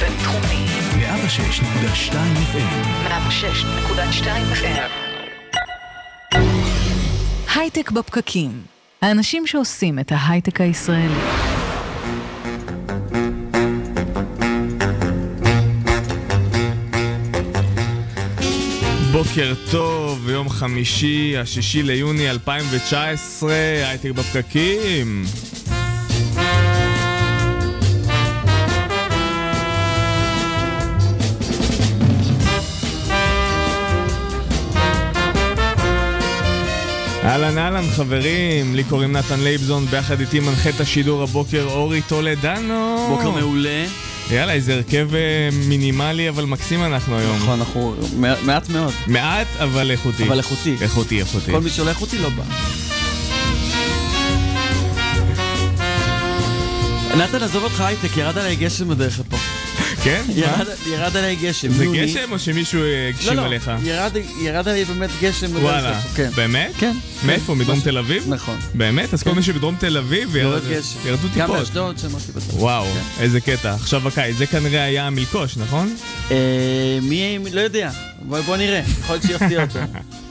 [0.00, 0.66] בינתחומי.
[0.98, 2.14] 106.2
[2.52, 3.08] FM.
[3.08, 4.90] 106.2 FM.
[7.56, 8.62] הייטק בפקקים.
[9.02, 11.14] האנשים שעושים את ההייטק הישראלי.
[19.12, 23.52] בוקר טוב, יום חמישי, השישי ליוני 2019,
[23.88, 25.24] הייטק בפקקים.
[37.44, 43.06] אהלן אהלן חברים, לי קוראים נתן לייבזון, ביחד איתי מנחה את השידור הבוקר אורי טולדנו.
[43.08, 43.84] בוקר מעולה.
[44.30, 47.36] יאללה, איזה הרכב אה, מינימלי אבל מקסים אנחנו היום.
[47.36, 47.94] נכון, אנחנו
[48.42, 48.92] מעט מאוד.
[49.06, 50.24] מעט אבל איכותי.
[50.26, 50.76] אבל איכותי.
[50.80, 51.52] איכותי, איכותי.
[51.52, 52.44] כל מי שלא איכותי לא בא.
[57.16, 59.36] נתן, עזוב אותך הייטק, ירד עליי גשם בדרך לפה.
[60.04, 60.22] כן?
[60.86, 61.72] ירד עליי גשם.
[61.72, 63.68] זה גשם או שמישהו הגשים עליך?
[63.68, 65.56] לא, לא, ירד עליי באמת גשם.
[65.56, 66.30] וואלה, כן.
[66.34, 66.72] באמת?
[66.78, 66.96] כן.
[67.26, 67.54] מאיפה?
[67.54, 68.24] מדרום תל אביב?
[68.28, 68.58] נכון.
[68.74, 69.14] באמת?
[69.14, 69.36] אז כל כן.
[69.36, 70.58] מי שבדרום תל אביב ירדו
[71.04, 71.30] טיפות.
[71.36, 72.54] גם באשדוד שמעתי בטח.
[72.54, 73.22] וואו, כן.
[73.22, 73.74] איזה קטע.
[73.74, 75.96] עכשיו הקיץ, זה כנראה היה המלקוש, נכון?
[76.30, 77.90] אה, מי, לא יודע.
[78.22, 79.78] בוא נראה, יכול להיות שיפתיע אותו.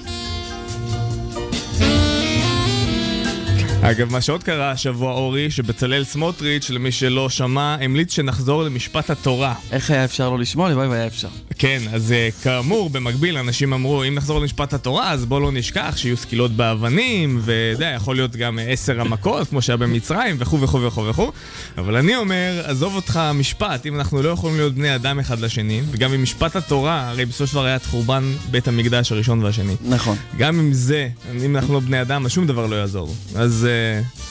[3.86, 9.53] אגב, מה שעוד קרה השבוע, אורי, שבצלאל סמוטריץ', למי שלא שמע, המליץ שנחזור למשפט התורה.
[9.72, 10.70] איך היה אפשר לא לשמוע?
[10.70, 11.28] לבואי והיה אפשר.
[11.58, 15.94] כן, אז אה, כאמור, במקביל, אנשים אמרו, אם נחזור למשפט התורה, אז בואו לא נשכח
[15.98, 20.81] שיהיו סקילות באבנים, ואתה יודע, יכול להיות גם עשר המכות, כמו שהיה במצרים, וכו' וכו'
[20.81, 21.31] וכו' וכו'.
[21.78, 25.81] אבל אני אומר, עזוב אותך משפט, אם אנחנו לא יכולים להיות בני אדם אחד לשני,
[25.92, 29.75] וגם עם משפט התורה, הרי בסופו של דבר היה את חורבן בית המקדש הראשון והשני.
[29.81, 30.18] נכון.
[30.38, 31.09] גם עם זה,
[31.45, 33.16] אם אנחנו לא בני אדם, אז שום דבר לא יעזור.
[33.36, 33.72] אז אה,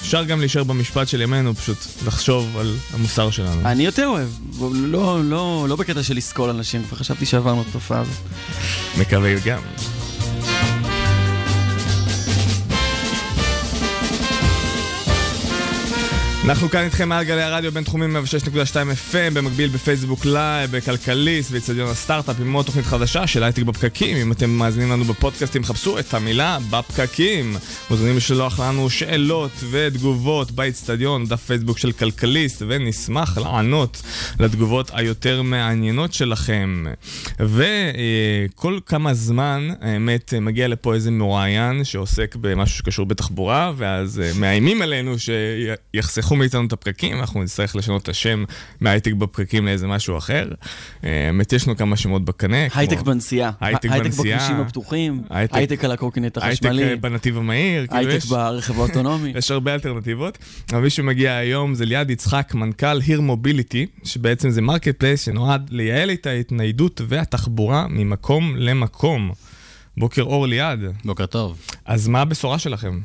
[0.00, 3.60] אפשר גם להישאר במשפט של ימינו, פשוט לחשוב על המוסר שלנו.
[3.64, 4.28] אני יותר אוהב,
[4.72, 8.14] לא, לא, לא בקטע של לסקול אנשים, כבר חשבתי שעברנו את התופעה הזאת.
[8.98, 9.62] מקווה גם.
[16.44, 18.50] אנחנו כאן איתכם מעל גלי הרדיו הבינתחומי 106.2
[19.12, 24.16] FM, במקביל בפייסבוק live, בכלכליסט, באצטדיון הסטארט-אפ עם עוד תוכנית חדשה של הייטק בפקקים.
[24.16, 27.56] אם אתם מאזינים לנו בפודקאסטים, חפשו את המילה בפקקים.
[27.91, 34.02] מוזמנים לשלוח לנו שאלות ותגובות באצטדיון, דף פייסבוק של כלכליסט, ונשמח לענות
[34.41, 36.84] לתגובות היותר מעניינות שלכם.
[37.41, 45.14] וכל כמה זמן, האמת, מגיע לפה איזה מרואיין שעוסק במשהו שקשור בתחבורה, ואז מאיימים עלינו
[45.19, 46.31] שיחסכו...
[46.32, 48.44] ייקחו מאיתנו את הפקקים, אנחנו נצטרך לשנות את השם
[48.81, 50.48] מהייטק בפקקים לאיזה משהו אחר.
[51.03, 52.56] האמת, יש לנו כמה שמות בקנה.
[52.75, 53.50] הייטק בנסיעה.
[53.60, 53.94] הייטק בנסיעה.
[53.94, 56.84] הייטק בכבישים הפתוחים, הייטק על הקורקינט החשמלי.
[56.84, 57.87] הייטק בנתיב המהיר.
[57.87, 59.32] כאילו הייטק ברכב האוטונומי.
[59.38, 60.38] יש הרבה אלטרנטיבות.
[60.72, 66.10] אבל מי שמגיע היום זה ליעד יצחק, מנכ"ל HERE Mobility, שבעצם זה marketplace שנועד לייעל
[66.10, 69.31] את ההתניידות והתחבורה ממקום למקום.
[69.97, 70.81] בוקר אור ליעד.
[71.04, 71.59] בוקר טוב.
[71.84, 73.00] אז מה הבשורה שלכם?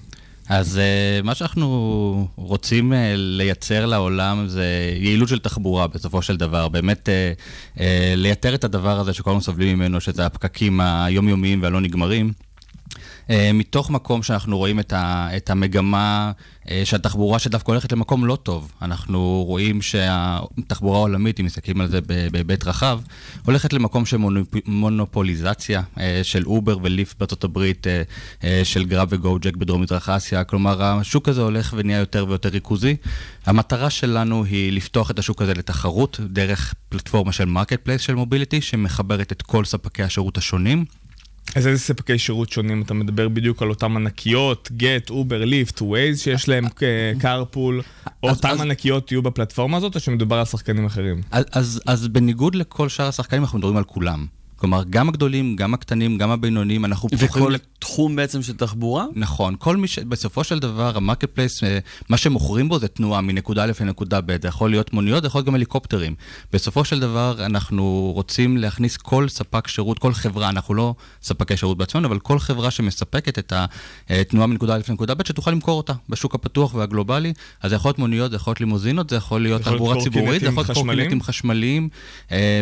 [0.50, 4.66] אז אה, מה שאנחנו רוצים אה, לייצר לעולם זה
[5.00, 6.68] יעילות של תחבורה בסופו של דבר.
[6.68, 7.80] באמת אה,
[8.16, 12.32] לייתר את הדבר הזה שכולנו סובלים ממנו, שזה הפקקים היומיומיים והלא נגמרים.
[13.28, 16.32] אה, מתוך מקום שאנחנו רואים את, ה, את המגמה
[16.64, 18.72] אה, שהתחבורה שדווקא הולכת למקום לא טוב.
[18.82, 22.00] אנחנו רואים שהתחבורה העולמית, אם מסתכלים על זה
[22.32, 23.00] בהיבט רחב,
[23.46, 24.18] הולכת למקום של
[24.66, 27.88] מונופוליזציה אה, של אובר וליפט בארצות הברית,
[28.64, 30.44] של Grab ו Go-Jek בדרום מזרח אסיה.
[30.44, 32.96] כלומר, השוק הזה הולך ונהיה יותר ויותר ריכוזי.
[33.46, 39.32] המטרה שלנו היא לפתוח את השוק הזה לתחרות דרך פלטפורמה של marketplace של mobility, שמחברת
[39.32, 40.86] את כל ספקי השירות השונים.
[41.56, 42.82] אז איזה ספקי שירות שונים?
[42.82, 46.66] אתה מדבר בדיוק על אותם ענקיות, גט, אובר, ליפט, ווייז, שיש להם
[47.20, 47.82] carpool,
[48.24, 51.22] או אותם ענקיות יהיו בפלטפורמה הזאת, או שמדובר על שחקנים אחרים?
[51.32, 54.26] אז, אז, אז בניגוד לכל שאר השחקנים, אנחנו מדברים על כולם.
[54.58, 57.44] כלומר, גם הגדולים, גם הקטנים, גם הבינוניים, אנחנו פתוחים...
[57.44, 59.06] וכל תחום בעצם של תחבורה?
[59.16, 59.56] נכון.
[59.60, 60.00] כל מי ש...
[60.00, 61.64] בסופו של דבר, ה marketplace,
[62.10, 64.42] מה שמוכרים בו זה תנועה מנקודה א' לנקודה ב'.
[64.42, 66.16] זה יכול להיות מוניות, זה יכול להיות גם הליקופטרים.
[66.54, 71.78] בסופו של דבר, אנחנו רוצים להכניס כל ספק שירות, כל חברה, אנחנו לא ספקי שירות
[71.78, 73.54] בעצמנו, אבל כל חברה שמספקת את
[74.10, 77.34] התנועה מנקודה א' לנקודה ב', שתוכל למכור אותה בשוק הפתוח והגלובלי.
[77.62, 80.48] אז זה יכול להיות מוניות, זה יכול להיות לימוזינות, זה יכול להיות תחבורה ציבורית, זה
[80.48, 81.90] יכול להיות קורקינטים חשמליים,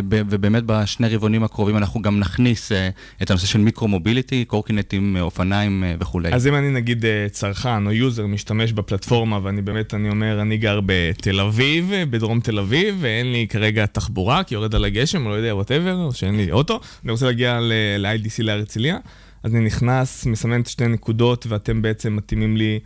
[0.09, 2.75] ובאמת בשני רבעונים הקרובים אנחנו גם נכניס uh,
[3.21, 6.33] את הנושא של מיקרו-מוביליטי, קורקינטים, אופניים uh, וכולי.
[6.33, 10.79] אז אם אני נגיד צרכן או user משתמש בפלטפורמה, ואני באמת, אני אומר, אני גר
[10.85, 15.35] בתל אביב, בדרום תל אביב, ואין לי כרגע תחבורה, כי יורד עליי גשם, או לא
[15.35, 18.97] יודע, whatever, או שאין לי אוטו, אני רוצה להגיע ל-IDC להרצליה,
[19.43, 22.79] אז אני נכנס, מסמן את שתי נקודות, ואתם בעצם מתאימים לי...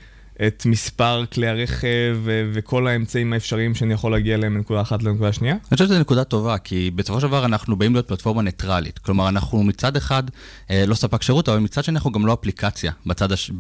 [0.48, 2.18] את מספר כלי הרכב
[2.54, 5.54] וכל האמצעים האפשריים שאני יכול להגיע אליהם מנקודה אחת לנקודה שנייה?
[5.54, 9.00] אני חושב שזו נקודה טובה, כי בסופו של דבר אנחנו באים להיות פלטפורמה ניטרלית.
[9.00, 10.24] כלומר, אנחנו מצד אחד
[10.72, 13.52] אה, לא ספק שירות, אבל מצד שני אנחנו גם לא אפליקציה בצד, הש...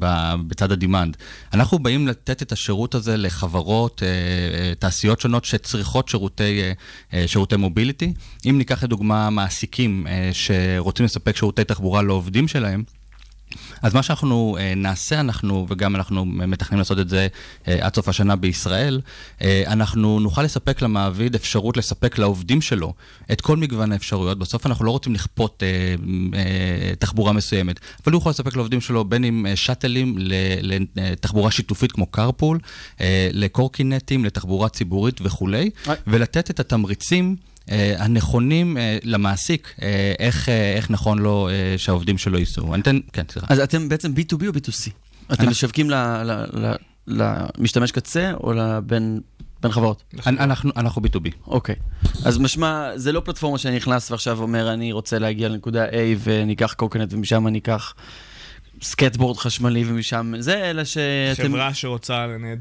[0.47, 1.17] בצד הדימנד.
[1.53, 6.61] אנחנו באים לתת את השירות הזה לחברות, אה, אה, תעשיות שונות שצריכות שירותי,
[7.25, 8.13] שירותי מוביליטי.
[8.49, 12.83] אם ניקח לדוגמה מעסיקים שרוצים לספק שירותי תחבורה לעובדים שלהם,
[13.81, 17.27] אז מה שאנחנו uh, נעשה, אנחנו, וגם אנחנו מתכננים לעשות את זה
[17.63, 19.01] uh, עד סוף השנה בישראל,
[19.39, 22.93] uh, אנחנו נוכל לספק למעביד אפשרות לספק לעובדים שלו
[23.31, 24.39] את כל מגוון האפשרויות.
[24.39, 25.63] בסוף אנחנו לא רוצים לכפות
[26.99, 30.17] תחבורה מסוימת, אבל הוא יכול לספק לעובדים שלו בין אם שאטלים
[30.95, 32.57] לתחבורה שיתופית כמו carpool,
[33.33, 35.69] לקורקינטים, לתחבורה ציבורית וכולי,
[36.07, 37.35] ולתת את התמריצים.
[37.71, 42.73] אה, הנכונים אה, למעסיק, אה, איך, איך נכון לו שהעובדים שלו ייסעו.
[42.73, 43.47] אני אתן, כן, סליחה.
[43.49, 44.89] אז אתם בעצם B2B או B2C?
[45.33, 45.89] אתם משווקים
[47.07, 49.19] למשתמש קצה או לבין...
[49.61, 50.03] בין חברות?
[50.25, 51.29] אנחנו, אנחנו B2B.
[51.47, 51.75] אוקיי.
[52.25, 55.93] אז משמע, זה לא פלטפורמה שאני נכנס ועכשיו אומר, אני רוצה להגיע לנקודה A
[56.23, 57.93] וניקח קורקינט ומשם אני אקח
[58.81, 61.43] סקייטבורד חשמלי ומשם זה, אלא שאתם...
[61.43, 62.57] חברה שרוצה לנהל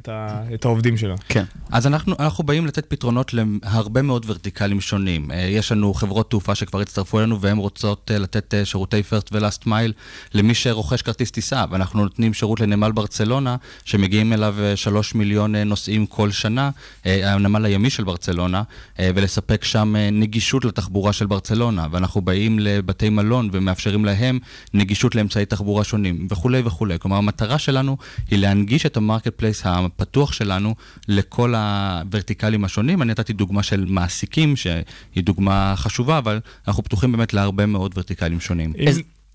[0.54, 1.14] את העובדים שלה.
[1.28, 1.44] כן.
[1.70, 5.30] אז אנחנו, אנחנו באים לתת פתרונות להרבה מאוד ורטיקלים שונים.
[5.30, 9.28] אה, יש לנו חברות תעופה שכבר הצטרפו אלינו והן רוצות אה, לתת אה, שירותי first
[9.32, 9.92] ו-last mile
[10.34, 16.30] למי שרוכש כרטיס טיסה, ואנחנו נותנים שירות לנמל ברצלונה, שמגיעים אליו שלוש מיליון נוסעים כל
[16.30, 16.70] שנה,
[17.04, 18.62] הנמל הימי של ברצלונה,
[18.98, 21.86] ולספק שם נגישות לתחבורה של ברצלונה.
[21.90, 24.38] ואנחנו באים לבתי מלון ומאפשרים להם
[24.74, 26.07] נגישות לאמצעי תחבורה שונים.
[26.08, 26.98] שונים וכולי וכולי.
[26.98, 27.96] כלומר, המטרה שלנו
[28.30, 30.74] היא להנגיש את ה marketplace הפתוח שלנו
[31.08, 33.02] לכל הוורטיקלים השונים.
[33.02, 38.40] אני נתתי דוגמה של מעסיקים, שהיא דוגמה חשובה, אבל אנחנו פתוחים באמת להרבה מאוד ורטיקלים
[38.40, 38.72] שונים.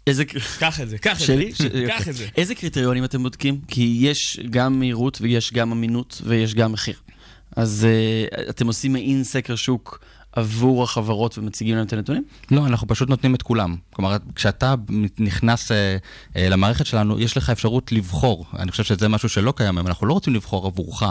[0.08, 0.26] איזה...
[0.60, 1.26] קח את זה, קח את זה.
[1.26, 1.52] שלי?
[1.88, 2.28] קח את זה.
[2.38, 3.60] איזה קריטריונים אתם בודקים?
[3.68, 6.96] כי יש גם מהירות ויש גם אמינות ויש גם מחיר.
[7.56, 10.00] אז uh, אתם עושים מעין סקר שוק
[10.36, 12.24] עבור החברות ומציגים להם את הנתונים?
[12.52, 13.76] לא, אנחנו פשוט נותנים את כולם.
[13.94, 14.76] כלומר, כשאתה
[15.20, 15.98] נכנס אה,
[16.36, 18.46] אה, למערכת שלנו, יש לך אפשרות לבחור.
[18.60, 19.88] אני חושב שזה משהו שלא קיים היום.
[19.88, 21.04] אנחנו לא רוצים לבחור עבורך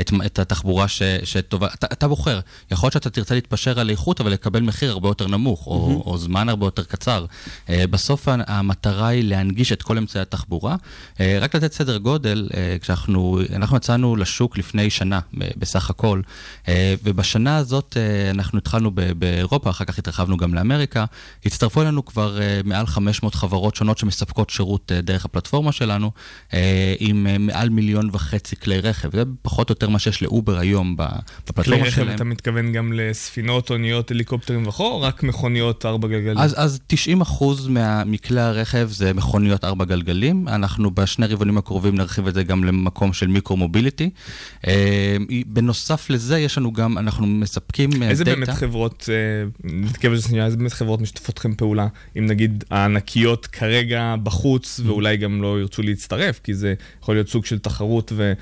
[0.00, 1.68] את, את התחבורה ש, שטובה.
[1.74, 2.40] אתה, אתה בוחר.
[2.70, 5.70] יכול להיות שאתה תרצה להתפשר על איכות, אבל לקבל מחיר הרבה יותר נמוך, mm-hmm.
[5.70, 7.26] או, או זמן הרבה יותר קצר.
[7.68, 10.76] אה, בסוף המטרה היא להנגיש את כל אמצעי התחבורה.
[11.20, 16.20] אה, רק לתת סדר גודל, אה, כשאנחנו אנחנו יצאנו לשוק לפני שנה, בסך הכל,
[16.68, 21.04] אה, ובשנה הזאת אה, אנחנו התחלנו באירופה, אחר כך התרחבנו גם לאמריקה.
[21.46, 26.10] הצטרפו אלינו כבר uh, מעל 500 חברות שונות שמספקות שירות uh, דרך הפלטפורמה שלנו,
[26.50, 26.54] uh,
[26.98, 29.16] עם מעל מיליון וחצי כלי רכב.
[29.16, 31.80] זה פחות או יותר מה שיש לאובר היום בפלטפורמה שלהם.
[31.80, 32.14] כלי רכב, שלהם.
[32.14, 36.38] אתה מתכוון גם לספינות, אוניות, הליקופטרים וכו', או רק מכוניות ארבע גלגלים?
[36.38, 37.68] אז, אז 90 אחוז
[38.06, 40.48] מכלי הרכב זה מכוניות ארבע גלגלים.
[40.48, 44.10] אנחנו בשני רבעונים הקרובים נרחיב את זה גם למקום של מיקרו-מוביליטי.
[45.46, 48.08] בנוסף לזה, יש לנו גם, אנחנו מספקים דאטה.
[48.10, 51.86] איזה באמת חברות, אה, נתקרב לזה שנייה, איזה באמת חברות משתפות לכם פעולה?
[52.18, 54.82] אם נגיד הענקיות כרגע בחוץ, mm.
[54.86, 58.32] ואולי גם לא ירצו להצטרף, כי זה יכול להיות סוג של תחרות ו...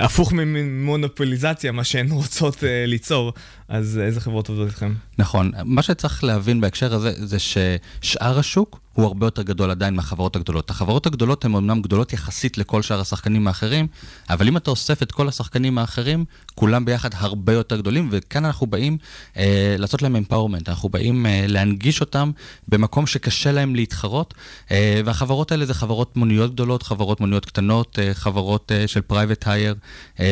[0.00, 3.32] הפוך ממונופוליזציה, מה שהן רוצות uh, ליצור,
[3.68, 4.94] אז איזה חברות עובדות איתכם?
[5.18, 10.36] נכון, מה שצריך להבין בהקשר הזה, זה ששאר השוק הוא הרבה יותר גדול עדיין מהחברות
[10.36, 10.70] הגדולות.
[10.70, 13.86] החברות הגדולות הן אמנם גדולות יחסית לכל שאר השחקנים האחרים,
[14.30, 18.66] אבל אם אתה אוסף את כל השחקנים האחרים, כולם ביחד הרבה יותר גדולים, וכאן אנחנו
[18.66, 18.98] באים
[19.36, 22.30] אה, לעשות להם empowerment, אנחנו באים אה, להנגיש אותם
[22.68, 24.34] במקום שקשה להם להתחרות,
[24.70, 29.48] אה, והחברות האלה זה חברות מוניות גדולות, חברות מוניות קטנות, אה, חברות אה, של private
[29.48, 29.74] hire,
[30.20, 30.26] אה,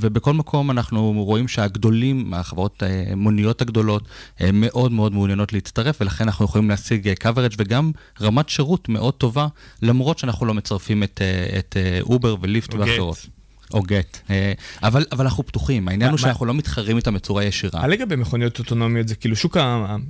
[0.00, 4.02] ובכל מקום אנחנו רואים שהגדולים, החברות אה, מוניות הגדולות,
[4.40, 7.90] אה, מאוד מאוד מעוניינות להצטרף, ולכן אנחנו יכולים להשיג אה, coverage וגם
[8.20, 9.46] רמת שירות מאוד טובה,
[9.82, 13.26] למרות שאנחנו לא מצרפים את, אה, את אובר וליפט ואחרות.
[13.74, 14.18] או גט.
[14.30, 14.52] אה,
[14.82, 17.82] אבל, אבל אנחנו פתוחים, העניין הוא שאנחנו לא מתחרים איתם בצורה ישירה.
[17.82, 19.56] הליגה במכוניות אוטונומיות זה כאילו שוק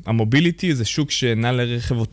[0.06, 2.04] המוביליטי, זה שוק שנע לרכב, אה,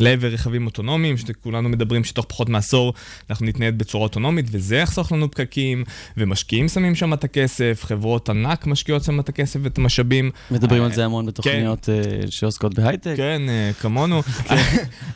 [0.00, 2.94] לעבר רכבים אוטונומיים, שכולנו מדברים שתוך פחות מעשור
[3.30, 5.84] אנחנו נתנייד בצורה אוטונומית, וזה יחסוך לנו פקקים,
[6.16, 10.30] ומשקיעים שמים שם את הכסף, חברות ענק משקיעות שם את הכסף ואת המשאבים.
[10.50, 12.30] מדברים על זה המון בתוכניות כן.
[12.30, 13.14] שעוסקות בהייטק.
[13.16, 13.42] כן,
[13.80, 14.22] כמונו.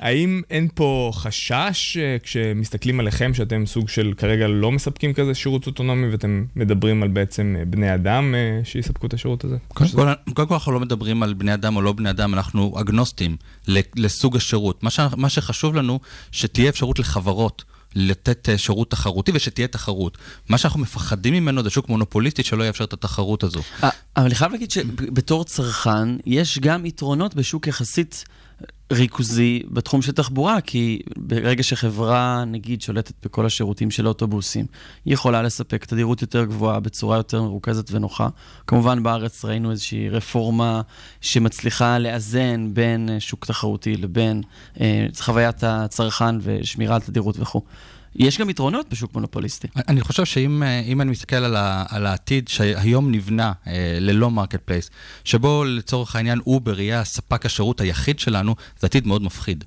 [0.01, 6.09] האם אין פה חשש כשמסתכלים עליכם, שאתם סוג של כרגע לא מספקים כזה שירות אוטונומי
[6.09, 9.57] ואתם מדברים על בעצם אה, בני אדם אה, שיספקו את השירות הזה?
[9.69, 12.81] קודם כל, קודם כל אנחנו לא מדברים על בני אדם או לא בני אדם, אנחנו
[12.81, 13.37] אגנוסטים
[13.97, 14.83] לסוג השירות.
[14.83, 16.01] מה, ש, מה שחשוב לנו,
[16.33, 17.65] שתהיה אפשרות לחברות.
[17.95, 20.19] לתת אה, שירות תחרותי ושתהיה תחרות.
[20.49, 23.61] מה שאנחנו מפחדים ממנו זה שוק מונופוליסטי שלא יאפשר את התחרות הזו.
[23.83, 28.25] אבל אני חייב להגיד שבתור צרכן, יש גם יתרונות בשוק יחסית
[28.93, 34.67] ריכוזי בתחום של תחבורה, כי ברגע שחברה, נגיד, שולטת בכל השירותים של האוטובוסים,
[35.05, 38.29] היא יכולה לספק תדירות יותר גבוהה בצורה יותר מרוכזת ונוחה.
[38.67, 40.81] כמובן, בארץ ראינו איזושהי רפורמה
[41.21, 44.43] שמצליחה לאזן בין אה, שוק תחרותי לבין
[44.81, 47.63] אה, חוויית הצרכן ושמירה על תדירות וכו'.
[48.17, 49.69] יש גם יתרונות בשוק מונופוליסטי.
[49.89, 54.91] אני חושב שאם אה, אני מסתכל על, ה, על העתיד שהיום נבנה אה, ללא marketplace,
[55.25, 59.65] שבו לצורך העניין אובר יהיה הספק השירות היחיד שלנו, זה עתיד מאוד מפחיד.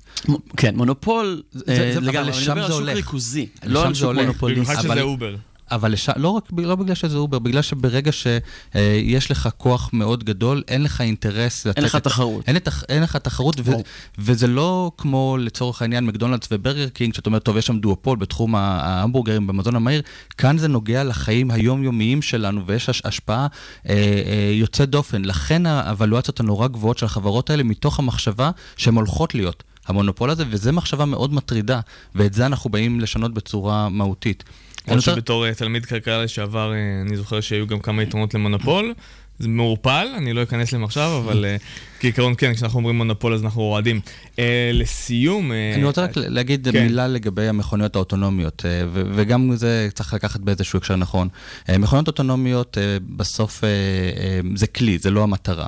[0.56, 4.64] כן, מונופול, זה, זה, זה, לגמרי, אני מדבר על שוק ריכוזי, לא על שוק מונופוליסטי.
[4.64, 5.36] במיוחד שזה אובר.
[5.70, 6.08] אבל לש...
[6.16, 11.00] לא רק לא בגלל שזה אובר, בגלל שברגע שיש לך כוח מאוד גדול, אין לך
[11.00, 11.76] אינטרס לתת...
[11.76, 11.96] אין לך.
[11.96, 12.48] תחרות.
[12.48, 12.68] אין, את...
[12.88, 13.72] אין לך תחרות, ו...
[14.18, 18.54] וזה לא כמו לצורך העניין מקדונלדס וברגר קינג, שאתה אומר, טוב, יש שם דואופול בתחום
[18.54, 20.02] ההמבורגרים במזון המהיר,
[20.38, 23.46] כאן זה נוגע לחיים היומיומיים שלנו, ויש השפעה
[23.88, 25.24] אה, אה, יוצאת דופן.
[25.24, 29.62] לכן האבלואציות הנורא גבוהות של החברות האלה, מתוך המחשבה שהן הולכות להיות.
[29.86, 31.80] המונופול הזה, וזו מחשבה מאוד מטרידה,
[32.14, 34.44] ואת זה אנחנו באים לשנות בצורה מהותית.
[34.88, 38.94] למרות שבתור אה, תלמיד כלכלה לשעבר, אה, אני זוכר שהיו גם כמה יתרונות למונופול.
[39.38, 41.56] זה מעורפל, אני לא אכנס להם עכשיו, אבל אה,
[42.00, 44.00] כעיקרון כן, כשאנחנו אומרים מונופול אז אנחנו אוהדים.
[44.38, 45.52] אה, לסיום...
[45.52, 46.86] אה, אני רוצה רק להגיד כן.
[46.86, 51.28] מילה לגבי המכוניות האוטונומיות, אה, ו- וגם זה צריך לקחת באיזשהו הקשר נכון.
[51.68, 52.82] אה, מכוניות אוטונומיות אה,
[53.16, 55.66] בסוף אה, אה, זה כלי, זה לא המטרה.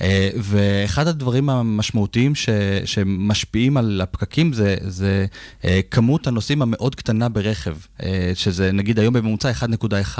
[0.00, 2.48] אה, ואחד הדברים המשמעותיים ש-
[2.84, 5.26] שמשפיעים על הפקקים זה, זה
[5.64, 10.18] אה, כמות הנוסעים המאוד קטנה ברכב, אה, שזה נגיד היום בממוצע 1.1.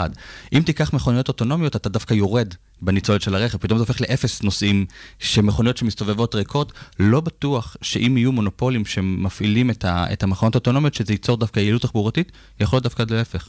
[0.52, 2.48] אם תיקח מכוניות אוטונומיות, אתה דווקא יורד
[2.82, 4.86] בניצולת של הרכב, פתאום זה הופך לאפס נוסעים,
[5.48, 11.12] שמכוניות שמסתובבות ריקות, לא בטוח שאם יהיו מונופולים שמפעילים את, ה, את המכונות האוטונומיות, שזה
[11.12, 13.48] ייצור דווקא יעילות תחבורתית, יכול להיות דווקא להפך.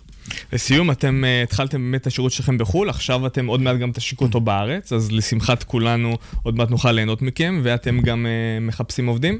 [0.54, 4.26] לסיום, אתם uh, התחלתם באמת את השירות שלכם בחו"ל, עכשיו אתם עוד מעט גם תשיקו
[4.26, 9.40] אותו בארץ, אז לשמחת כולנו עוד מעט נוכל ליהנות מכם, ואתם גם uh, מחפשים עובדים?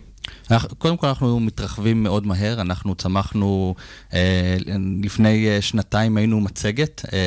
[0.78, 3.76] קודם כל אנחנו מתרחבים מאוד מהר, אנחנו צמחנו,
[4.14, 4.58] אה,
[5.04, 7.20] לפני אה, שנתיים היינו מצגת, אה,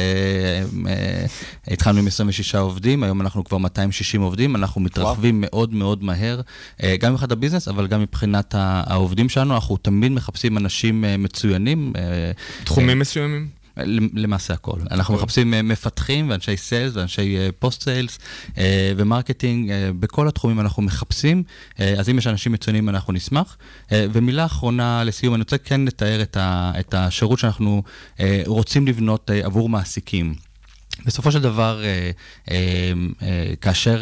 [0.88, 1.26] אה,
[1.68, 5.50] התחלנו עם 26 עובדים, היום אנחנו כבר 260 עובדים, אנחנו מתרחבים וואו.
[5.50, 6.40] מאוד מאוד מהר,
[6.82, 11.16] אה, גם מבחינת ה business, אבל גם מבחינת העובדים שלנו, אנחנו תמיד מחפשים אנשים אה,
[11.16, 11.92] מצוינים.
[11.96, 12.32] אה,
[12.64, 13.61] תחומים אה, מסוימים?
[14.14, 14.78] למעשה הכל.
[14.90, 18.18] אנחנו מחפשים אה, מפתחים ואנשי sales ואנשי post sales
[18.96, 21.42] ו marketing, אה, בכל התחומים אנחנו מחפשים,
[21.80, 23.56] אה, אז אם יש אנשים מצוינים אנחנו נשמח.
[23.92, 26.22] ומילה אחרונה לסיום, אני רוצה כן לתאר
[26.80, 27.82] את השירות שאנחנו
[28.46, 30.34] רוצים לבנות עבור מעסיקים.
[31.06, 32.10] בסופו של דבר, אה,
[32.50, 34.00] אה, אה, כאשר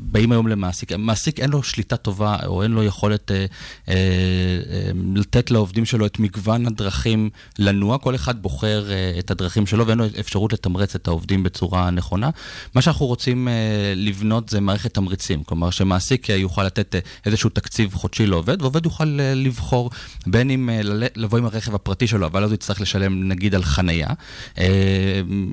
[0.00, 3.30] באים היום למעסיק, מעסיק אין לו שליטה טובה או אין לו יכולת
[5.14, 8.86] לתת לעובדים שלו את מגוון הדרכים לנוע, כל אחד בוחר
[9.18, 12.30] את הדרכים שלו ואין לו אפשרות לתמרץ את העובדים בצורה נכונה.
[12.74, 13.48] מה שאנחנו רוצים
[13.96, 16.94] לבנות זה מערכת תמריצים, כלומר שמעסיק יוכל לתת
[17.26, 19.90] איזשהו תקציב חודשי לעובד, ועובד יוכל לבחור
[20.26, 20.70] בין אם
[21.16, 24.08] לבוא עם הרכב הפרטי שלו, אבל אז הוא יצטרך לשלם נגיד על חנייה.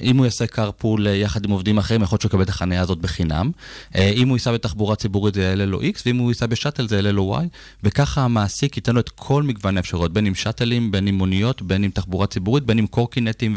[0.02, 2.82] אם הוא יעשה carpool אה, יחד עם עובדים אחרים, יכול להיות שהוא יקבל את החניה
[2.82, 3.52] הזאת בחינם.
[3.96, 6.96] אה, אם הוא ייסע בתחבורה ציבורית זה יעלה לו X, ואם הוא ייסע בשאטל זה
[6.96, 7.44] יעלה לו Y,
[7.84, 11.84] וככה המעסיק ייתן לו את כל מגוון האפשרויות, בין אם שאטלים, בין אם מוניות, בין
[11.84, 13.56] אם תחבורה ציבורית, בין אם קורקינטים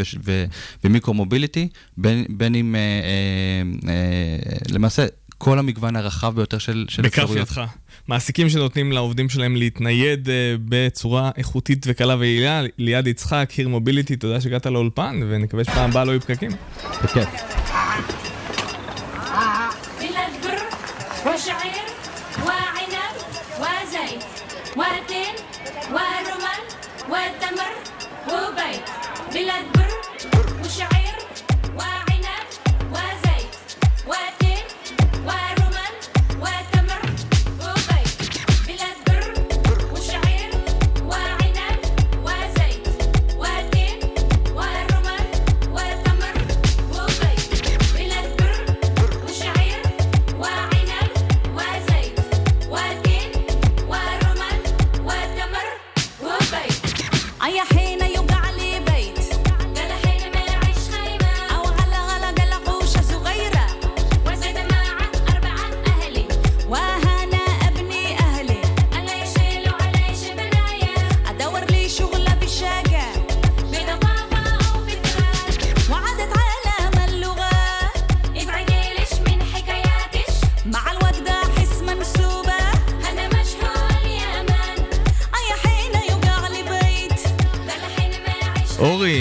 [0.84, 5.06] ומיקרו מוביליטי, בין, בין אם אה, אה, אה, למעשה
[5.38, 7.48] כל המגוון הרחב ביותר של אפשרויות.
[7.48, 7.60] בכף ידך.
[8.07, 10.31] מעסיקים שנותנים לעובדים שלהם להתנייד uh,
[10.65, 12.61] בצורה איכותית וקלה ויעילה.
[12.77, 16.51] ליד יצחק, קיר מוביליטי, תודה שהגעת לאולפן, ונקווה שפעם הבאה לא יהיו פקקים.
[17.03, 17.29] בכיף.
[29.33, 29.84] بلاد بر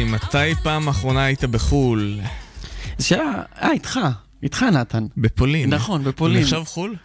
[0.04, 2.20] מתי פעם אחרונה היית בחו"ל?
[2.98, 4.00] זו שאלה, אה, איתך,
[4.44, 5.06] איתך נתן.
[5.18, 5.74] בפולין.
[5.74, 6.42] נכון, בפולין.
[6.42, 6.96] נחשב חו"ל?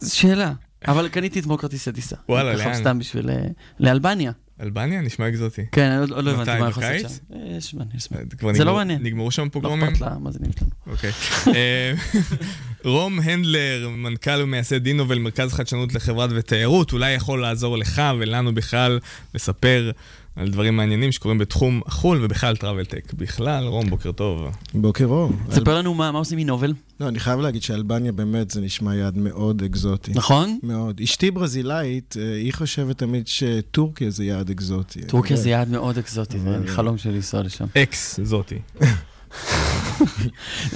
[0.00, 0.52] זו שאלה.
[0.88, 2.16] אבל קניתי אתמול כרטיסי טיסה.
[2.28, 2.74] וואלה, לאן?
[2.74, 3.30] סתם בשביל...
[3.30, 3.36] אה,
[3.80, 4.32] לאלבניה.
[4.62, 5.62] אלבניה נשמע אקזוטי.
[5.72, 7.10] כן, אני עוד לא הבנתי מה יכול לעשות?
[7.10, 7.34] שם.
[7.34, 8.18] אה, יש זמן, יש זמן.
[8.38, 9.02] כבר זה לא מעניין.
[9.02, 9.88] נגמרו שם לא פוגרומים?
[9.88, 10.70] אכפת למאזינים שלנו.
[10.86, 11.10] אוקיי.
[11.46, 11.92] אה,
[12.94, 18.98] רום הנדלר, מנכ"ל ומייסד דינובל, מרכז חדשנות לחברת ותיירות, אולי יכול לעזור לך ולנו בכלל
[19.34, 19.90] לספר
[20.38, 23.12] על דברים מעניינים שקורים בתחום החו"ל ובכלל travel tech.
[23.12, 24.48] בכלל, רום, בוקר טוב.
[24.74, 25.32] בוקר אור.
[25.50, 29.18] תספר לנו מה מה עושים באינובל, לא, אני חייב להגיד שאלבניה באמת זה נשמע יעד
[29.18, 30.12] מאוד אקזוטי.
[30.14, 30.58] נכון?
[30.62, 31.00] מאוד.
[31.04, 35.00] אשתי ברזילאית, אה, היא חושבת תמיד שטורקיה זה יעד אקזוטי.
[35.02, 37.64] טורקיה אבל- זה יעד מאוד אקזוטי, זה אבל- חלום שלי לנסוע לשם.
[37.76, 38.58] אקזוטי.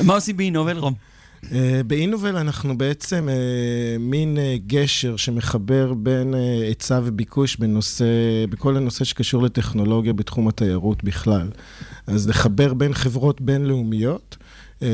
[0.06, 0.94] מה עושים באינובל, רום?
[1.50, 8.04] אה, באינובל אנחנו בעצם אה, מין אה, גשר שמחבר בין היצע וביקוש בנושא,
[8.50, 11.48] בכל הנושא שקשור לטכנולוגיה בתחום התיירות בכלל.
[12.06, 14.36] אז לחבר בין חברות בינלאומיות.
[14.82, 14.88] אה,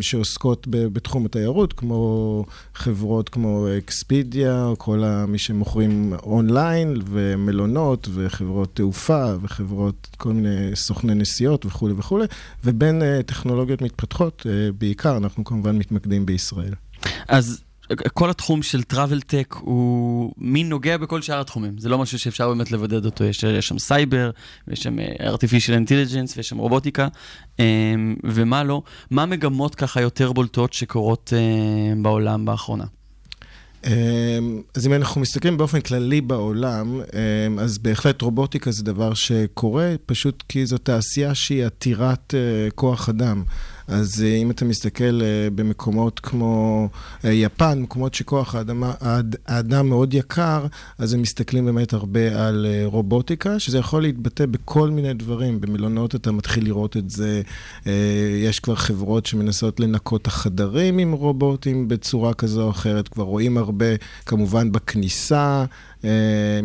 [0.00, 10.08] שעוסקות בתחום התיירות, כמו חברות כמו אקספידיה, כל מי שמוכרים אונליין, ומלונות, וחברות תעופה, וחברות,
[10.16, 12.24] כל מיני סוכני נסיעות וכולי וכולי,
[12.64, 16.74] ובין אה, טכנולוגיות מתפתחות, אה, בעיקר, אנחנו כמובן מתמקדים בישראל.
[17.28, 17.62] אז
[18.14, 21.78] כל התחום של travel tech הוא מין נוגע בכל שאר התחומים.
[21.78, 23.24] זה לא משהו שאפשר באמת לבודד אותו.
[23.24, 24.30] יש, יש שם סייבר,
[24.68, 27.08] ויש שם אה, artificial intelligence, ויש שם רובוטיקה,
[27.60, 28.82] אה, ומה לא.
[29.10, 32.84] מה המגמות ככה יותר בולטות שקורות אה, בעולם באחרונה?
[33.86, 39.94] אמ, אז אם אנחנו מסתכלים באופן כללי בעולם, אמ, אז בהחלט רובוטיקה זה דבר שקורה,
[40.06, 43.44] פשוט כי זו תעשייה שהיא עתירת אה, כוח אדם.
[43.88, 46.88] אז אה, אם אתה מסתכל אה, במקומות כמו
[47.24, 50.66] אה, יפן, מקומות שכוח האדמה, האד- האדם מאוד יקר,
[50.98, 55.60] אז הם מסתכלים באמת הרבה על רובוטיקה, שזה יכול להתבטא בכל מיני דברים.
[55.60, 57.42] במלונות אתה מתחיל לראות את זה,
[58.44, 63.58] יש כבר חברות שמנסות לנקות את החדרים עם רובוטים בצורה כזו או אחרת, כבר רואים
[63.58, 63.86] הרבה,
[64.26, 65.64] כמובן בכניסה.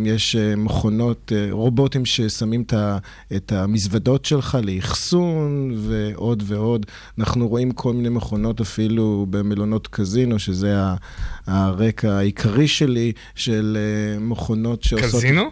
[0.06, 2.64] יש מכונות, רובוטים ששמים
[3.36, 6.86] את המזוודות שלך לאחסון ועוד ועוד.
[7.20, 10.76] אנחנו רואים כל מיני מכונות אפילו במלונות קזינו, שזה
[11.48, 15.10] הרקע העיקרי שלי, של אה, מכונות שעושות...
[15.10, 15.44] קזינו?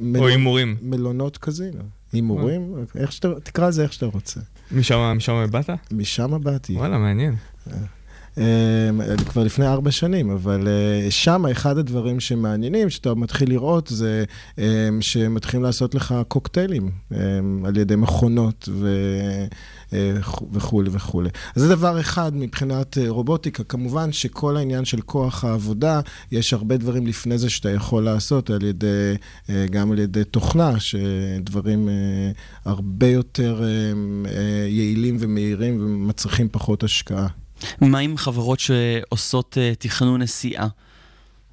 [0.00, 0.76] מלונ- או הימורים?
[0.82, 1.82] מלונות קזינו.
[2.12, 2.74] הימורים?
[2.96, 4.40] איך שאתה, תקרא לזה איך שאתה רוצה.
[4.72, 5.70] משם משם באת?
[5.92, 6.72] משם באתי.
[6.72, 7.34] וואלה, מעניין.
[8.38, 8.44] אמ,
[9.28, 14.24] כבר לפני ארבע שנים, אבל אה, שם אחד הדברים שמעניינים, שאתה מתחיל לראות, זה
[14.58, 14.64] אמ,
[15.00, 18.88] שמתחילים לעשות לך קוקטיילים אמ, על ידי מכונות ו...
[19.92, 20.12] אה,
[20.52, 21.28] וכולי וכולי.
[21.56, 23.64] אז זה דבר אחד מבחינת אה, רובוטיקה.
[23.64, 26.00] כמובן שכל העניין של כוח העבודה,
[26.32, 29.14] יש הרבה דברים לפני זה שאתה יכול לעשות על ידי,
[29.70, 31.88] גם על ידי תוכנה, שדברים
[32.64, 33.62] הרבה יותר
[34.68, 37.45] יעילים ומהירים ומצריכים פחות השקעה.
[37.80, 40.68] מה עם חברות שעושות אה, תכנון נסיעה?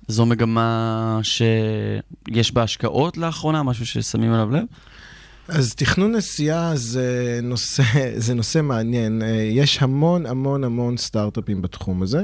[0.08, 4.64] זו מגמה שיש בה השקעות לאחרונה, משהו ששמים עליו לב?
[5.48, 7.84] אז תכנון נסיעה זה נושא,
[8.26, 9.22] זה נושא מעניין.
[9.22, 12.24] אה, יש המון המון המון סטארט-אפים בתחום הזה,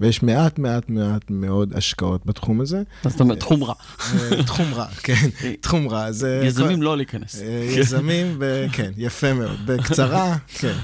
[0.00, 2.82] ויש מעט מעט מעט מאוד השקעות בתחום הזה.
[3.04, 3.74] זאת אומרת, תחום רע.
[4.14, 5.28] אה, תחום רע, כן,
[5.60, 6.12] תחום רע.
[6.12, 7.42] זה יזמים לא להיכנס.
[7.42, 9.66] אה, יזמים, כן, יפה מאוד.
[9.66, 10.74] בקצרה, כן.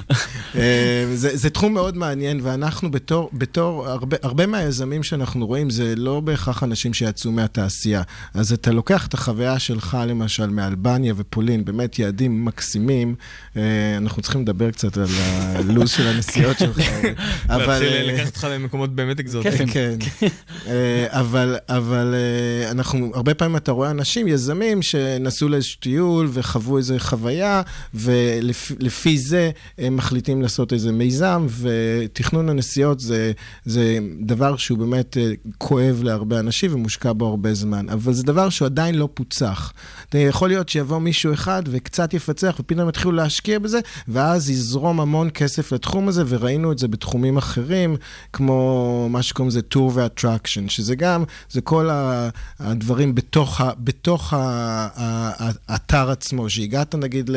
[0.56, 2.90] אה, זה, תחום מאוד מעניין, ואנחנו
[3.32, 3.86] בתור,
[4.22, 8.02] הרבה, מהיזמים שאנחנו רואים, זה לא בהכרח אנשים שיצאו מהתעשייה.
[8.34, 13.14] אז אתה לוקח את החוויה שלך, למשל, מאלבניה ופולין, באמת יעדים מקסימים.
[13.56, 13.62] אה,
[13.96, 16.78] אנחנו צריכים לדבר קצת על הלו"ז של הנסיעות שלך.
[17.48, 17.66] אבל...
[17.66, 19.52] להתחיל אה, לקחת אותך למקומות באמת אקזוטיים.
[19.52, 19.66] כיפים.
[19.66, 19.94] כן,
[20.66, 26.78] אה, אבל, אבל אה, אנחנו, הרבה פעמים אתה רואה אנשים, יזמים, שנסעו לאיזשהו טיול וחוו
[26.78, 27.62] איזו חוויה,
[27.94, 33.32] ולפי זה הם מחליטים לעשות איזה מיזם, ותכנון הנסיעות זה,
[33.64, 38.48] זה דבר שהוא באמת אה, כואב להרבה אנשים ומושקע בו הרבה זמן, אבל זה דבר
[38.48, 39.72] שהוא עדיין לא פוצח.
[40.14, 45.72] יכול להיות שיבוא מישהו אחד וקצת יפצח, ופתאום יתחילו להשקיע בזה, ואז יזרום המון כסף
[45.72, 47.96] לתחום הזה, וראינו את זה בתחומים אחרים,
[48.32, 54.32] כמו מה שקוראים לזה טור ואטרקשן, שזה גם, זה כל ה- הדברים בתוך, ה, בתוך
[54.32, 54.38] ה,
[54.96, 57.30] ה, האתר עצמו, שהגעת נגיד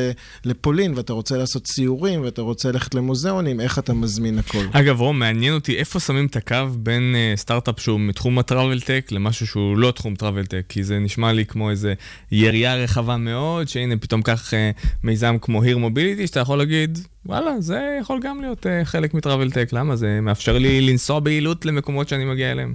[0.46, 4.66] לפולין ואתה רוצה לעשות סיורים ואתה רוצה ללכת למוזיאונים, איך אתה מזמין הכל.
[4.72, 9.08] אגב, רום, מעניין אותי איפה שמים את הקו בין uh, סטארט-אפ שהוא מתחום הטראבל טק
[9.12, 11.94] למשהו שהוא לא תחום טראבל טק, כי זה נשמע לי כמו איזה
[12.32, 14.56] יריעה רחבה מאוד, שהנה פתאום קח uh,
[15.04, 19.52] מיזם כמו היר מוביליטי, שאתה יכול להגיד, וואלה, זה יכול גם להיות uh, חלק מטראבל
[19.52, 19.96] טק, למה?
[19.96, 22.74] זה מאפשר לי לנסוע ביעילות למקומות שאני מגיע אליהם.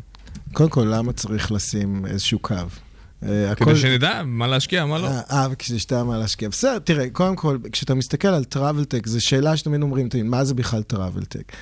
[0.53, 2.55] קודם כל, למה צריך לשים איזשהו קו?
[3.23, 5.07] אה, כדי הכל- שנדע מה להשקיע, מה לא.
[5.07, 6.49] אה, אה, שתדע מה להשקיע.
[6.49, 10.45] בסדר, תראה, קודם כל, כשאתה מסתכל על טראבל טק, זו שאלה שתמיד אומרים, תמיד, מה
[10.45, 11.53] זה בכלל טראבל טק?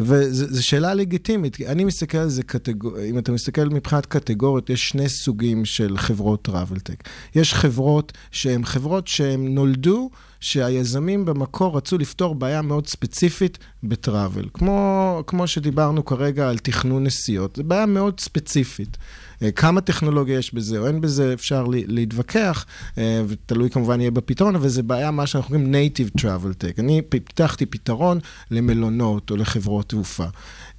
[0.00, 1.60] וזו שאלה לגיטימית.
[1.66, 3.00] אני מסתכל על זה קטגור...
[3.02, 7.08] אם אתה מסתכל מבחינת קטגוריות, יש שני סוגים של חברות טראבל טק.
[7.34, 10.10] יש חברות שהן חברות שהן נולדו,
[10.46, 14.44] שהיזמים במקור רצו לפתור בעיה מאוד ספציפית בטראבל.
[14.54, 18.96] כמו, כמו שדיברנו כרגע על תכנון נסיעות, זו בעיה מאוד ספציפית.
[19.42, 22.66] אה, כמה טכנולוגיה יש בזה או אין בזה, אפשר לה- להתווכח,
[22.98, 26.80] אה, ותלוי כמובן יהיה בפתרון, אבל זה בעיה, מה שאנחנו קוראים native travel tech.
[26.80, 28.18] אני פיתחתי פתרון
[28.50, 30.26] למלונות או לחברות תעופה.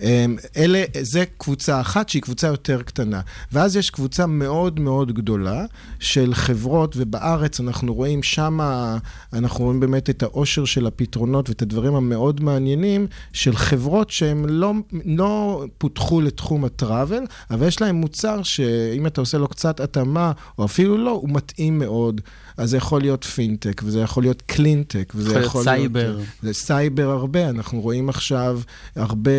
[0.01, 0.25] אה,
[0.57, 3.21] אלה, זה קבוצה אחת שהיא קבוצה יותר קטנה.
[3.51, 5.65] ואז יש קבוצה מאוד מאוד גדולה
[5.99, 8.97] של חברות, ובארץ אנחנו רואים שמה,
[9.33, 14.73] אנחנו רואים באמת את העושר של הפתרונות ואת הדברים המאוד מעניינים של חברות שהן לא,
[15.05, 20.31] לא פותחו לתחום ה travel, אבל יש להן מוצר שאם אתה עושה לו קצת התאמה,
[20.57, 22.21] או אפילו לא, הוא מתאים מאוד.
[22.57, 26.15] אז זה יכול להיות פינטק, וזה יכול להיות קלינטק, וזה יכול להיות יכול סייבר.
[26.15, 26.27] להיות...
[26.41, 28.60] זה סייבר הרבה, אנחנו רואים עכשיו
[28.95, 29.31] הרבה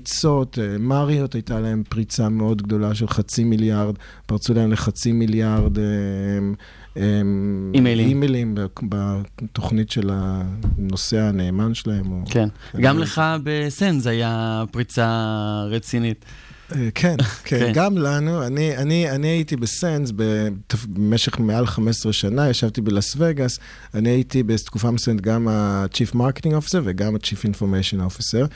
[0.00, 3.94] פריצות, אה, מריוט הייתה להם פריצה מאוד גדולה של חצי מיליארד,
[4.26, 5.84] פרצו להם לחצי מיליארד אה,
[7.74, 8.08] אימיילים.
[8.08, 12.24] אימיילים בתוכנית של הנוסע הנאמן שלהם.
[12.26, 12.48] כן.
[12.80, 15.08] גם לך בסנדס היה פריצה
[15.70, 16.24] רצינית.
[16.72, 17.72] אה, כן, כן, כן.
[17.74, 18.46] גם לנו.
[18.46, 20.12] אני, אני, אני הייתי בסנס
[20.88, 23.58] במשך מעל 15 שנה, ישבתי בלאס וגאס.
[23.94, 28.46] אני הייתי בתקופה מסוימת גם ה-Chief Marketing Officer וגם ה-Chief Information Officer,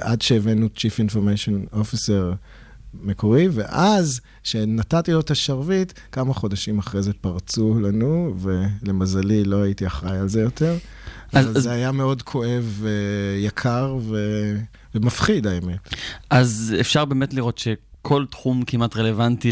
[0.00, 2.34] עד שהבאנו Chief Information Officer
[2.94, 9.86] מקורי, ואז, כשנתתי לו את השרביט, כמה חודשים אחרי זה פרצו לנו, ולמזלי לא הייתי
[9.86, 10.76] אחראי על זה יותר.
[11.32, 14.16] אז- אז, זה היה מאוד כואב ויקר ו...
[14.94, 15.94] ומפחיד, האמת.
[16.30, 17.58] אז אפשר באמת לראות
[18.06, 19.50] שכל תחום כמעט רלוונטי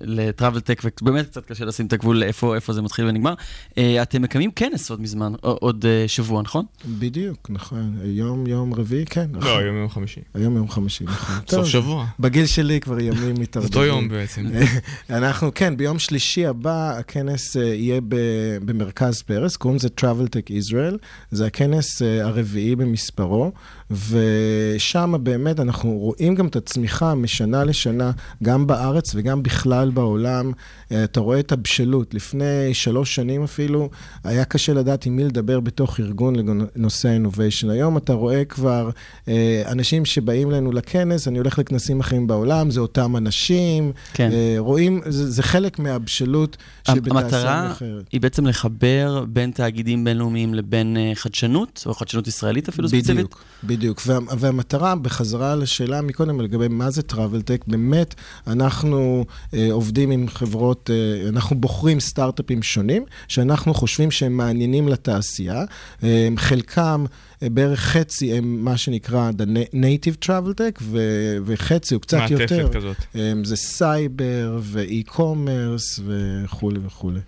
[0.00, 3.34] לטראבל טק, ובאמת קצת קשה לשים את הגבול לאיפה איפה זה מתחיל ונגמר.
[3.78, 6.64] אה, אתם מקיימים כנס עוד מזמן, עוד אה, שבוע, נכון?
[6.86, 7.96] בדיוק, נכון.
[8.04, 9.48] יום, יום רביעי, כן, נכון.
[9.50, 10.20] לא, היום יום חמישי.
[10.34, 11.34] היום יום חמישי, נכון.
[11.36, 12.06] סוף טוב, שבוע.
[12.20, 13.74] בגיל שלי כבר ימים זה מתערבבים.
[13.82, 14.46] אותו יום בעצם.
[15.10, 18.16] אנחנו, כן, ביום שלישי הבא הכנס אה, יהיה ב-
[18.64, 20.96] במרכז פרס, קוראים לזה Travel Tech Israel.
[21.30, 23.52] זה הכנס הרביעי במספרו,
[23.90, 28.10] ושם באמת אנחנו רואים גם את הצמיחה משנה לשנה,
[28.42, 30.52] גם בארץ וגם בכלל בעולם.
[30.92, 32.14] אה, אתה רואה את הבשלות.
[32.14, 33.90] לפני שלוש שנים אפילו,
[34.24, 37.70] היה קשה לדעת עם מי לדבר בתוך ארגון לנושא ה-innovation.
[37.70, 38.90] היום אתה רואה כבר
[39.28, 43.92] אה, אנשים שבאים אלינו לכנס, אני הולך לכנסים אחרים בעולם, זה אותם אנשים.
[44.14, 44.30] כן.
[44.32, 46.56] אה, רואים, זה, זה חלק מהבשלות
[46.88, 48.04] שבתעשייה המטרה אחרת.
[48.12, 53.10] היא בעצם לחבר בין תאגידים בינלאומיים לבין חדשנות, או חדשנות ישראלית אפילו ספציפית.
[53.10, 54.02] בדיוק, בדיוק.
[54.06, 58.14] וה, והמטרה, בחזרה לשאלה מקודם לגבי מה זה טראבל טק, באמת,
[58.46, 65.64] אנחנו אה, עובדים עם חברות, אה, אנחנו בוחרים סטארט-אפים שונים, שאנחנו חושבים שהם מעניינים לתעשייה.
[66.02, 67.04] אה, חלקם,
[67.42, 72.62] אה, בערך חצי הם מה שנקרא The Native Travel Tech, ו- וחצי הוא קצת יותר.
[72.62, 72.96] מעטפת כזאת.
[73.44, 77.20] זה סייבר ו e-commerce וכולי וכולי.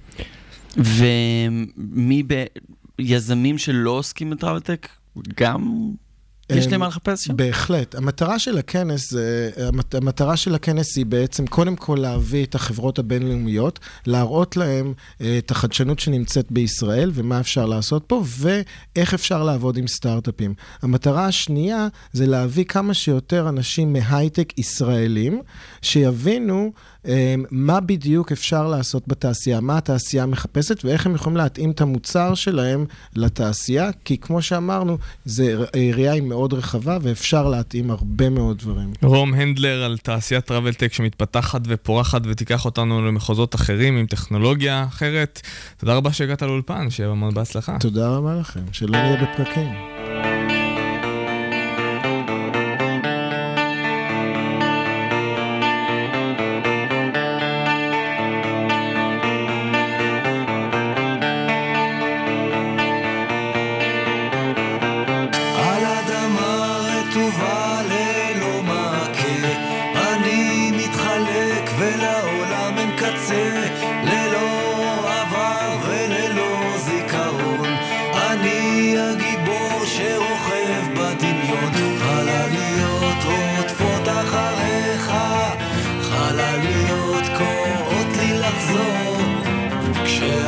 [0.76, 2.44] ומי ב...
[2.98, 4.88] יזמים שלא עוסקים ב travel tech,
[5.37, 5.90] גם
[6.56, 7.37] יש להם מה לחפש שם?
[7.37, 7.94] בהחלט.
[7.94, 12.98] המטרה של הכנס, זה- המת- המטרה של הכנס היא בעצם קודם כל להביא את החברות
[12.98, 19.76] הבינלאומיות, להראות להם אה, את החדשנות שנמצאת בישראל ומה אפשר לעשות פה, ואיך אפשר לעבוד
[19.76, 20.54] עם סטארט-אפים.
[20.82, 25.42] המטרה השנייה זה להביא כמה שיותר אנשים מהייטק ישראלים,
[25.82, 26.72] שיבינו
[27.50, 32.84] מה בדיוק אפשר לעשות בתעשייה, מה התעשייה מחפשת ואיך הם יכולים להתאים את המוצר שלהם
[33.16, 38.92] לתעשייה, כי כמו שאמרנו, זה ראייה היא מאוד רחבה ואפשר להתאים הרבה מאוד דברים.
[39.02, 45.40] רום הנדלר על תעשיית טראבל טק שמתפתחת ופורחת ותיקח אותנו למחוזות אחרים עם טכנולוגיה אחרת.
[45.76, 47.76] תודה רבה שהגעת לאולפן, שיהיה המון בהצלחה.
[47.80, 49.97] תודה רבה לכם, שלא נהיה בפקקים.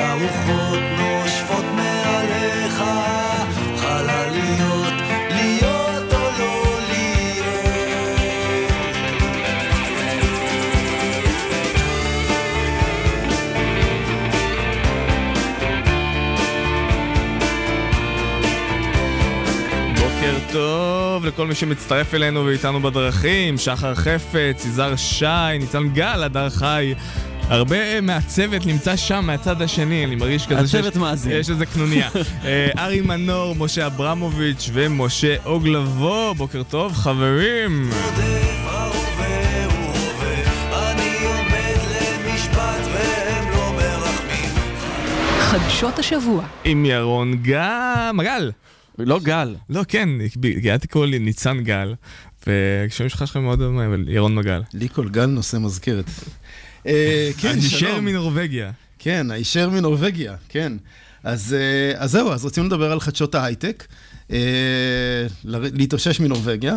[0.00, 0.90] שהרוחות
[20.52, 25.26] טוב לכל מי שמצטרף אלינו ואיתנו בדרכים שחר חפץ, יזהר שי,
[25.58, 26.94] ניצן גל, הדר חי
[27.50, 30.74] הרבה מהצוות נמצא שם, מהצד השני, אני מרגיש כזה שיש...
[30.74, 31.32] הצוות מאזין.
[31.32, 32.08] יש איזה קנוניה.
[32.44, 37.90] אה, ארי מנור, משה אברמוביץ' ומשה אוגלבו, בוקר טוב, חברים.
[37.90, 38.30] לא.
[45.40, 46.46] חדשות השבוע.
[46.64, 48.10] עם ירון גל...
[48.14, 48.50] מגל.
[48.98, 49.56] לא גל.
[49.70, 50.08] לא, כן,
[50.56, 51.94] הגעתי לקרוא לי ניצן גל,
[52.46, 54.62] וכשם שלך שלך מאוד דומה, אבל ירון מגל.
[54.74, 56.04] לי כל גל נושא מזכרת.
[56.86, 58.04] אה, כן, הישר שלום.
[58.04, 58.70] מנורבגיה.
[58.98, 60.72] כן, הישר מנורבגיה, כן.
[61.24, 63.86] אז, אה, אז זהו, אז רצינו לדבר על חדשות ההייטק.
[64.32, 66.76] אה, להתאושש מנורבגיה.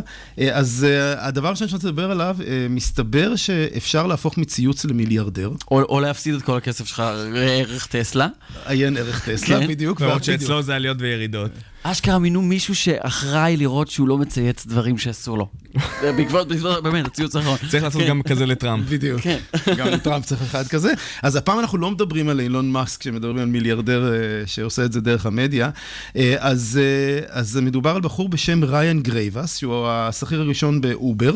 [0.51, 0.87] אז
[1.17, 2.37] הדבר שאני רוצה לדבר עליו,
[2.69, 5.51] מסתבר שאפשר להפוך מציוץ למיליארדר.
[5.71, 7.03] או, או להפסיד את כל הכסף שלך
[7.35, 8.27] ערך טסלה.
[8.65, 9.67] עיין ערך טסלה, כן.
[9.67, 10.01] בדיוק.
[10.01, 10.41] למרות בדיוק.
[10.41, 11.51] שאצלו זה עליות וירידות.
[11.83, 15.47] אשכרה מינו מישהו שאחראי לראות שהוא לא מצייץ דברים שאסור לו.
[16.17, 16.47] בעקבות,
[16.83, 17.57] באמת, הציוץ האחרון.
[17.69, 18.07] צריך לעשות כן.
[18.07, 18.85] גם כזה לטראמפ.
[18.89, 19.21] בדיוק.
[19.21, 19.37] כן.
[19.77, 20.93] גם לטראמפ צריך אחד כזה.
[21.23, 25.01] אז הפעם אנחנו לא מדברים על אילון מאסק, כשמדברים על מיליארדר אה, שעושה את זה
[25.01, 25.69] דרך המדיה.
[26.15, 31.33] אה, אז, אה, אז מדובר על בחור בשם ריאן גרייבס, שהוא השכיר הראשון באובר.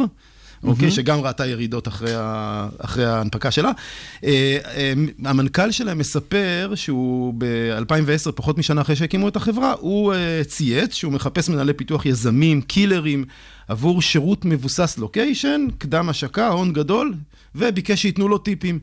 [0.63, 2.69] אוקיי, שגם ראתה ירידות אחרי, ה...
[2.79, 3.71] אחרי ההנפקה שלה.
[4.23, 4.93] אה, אה,
[5.25, 11.13] המנכ"ל שלהם מספר שהוא ב-2010, פחות משנה אחרי שהקימו את החברה, הוא אה, צייץ שהוא
[11.13, 13.25] מחפש מנהלי פיתוח יזמים, קילרים,
[13.67, 17.13] עבור שירות מבוסס location, קדם השקה, הון גדול,
[17.55, 18.79] וביקש שייתנו לו טיפים.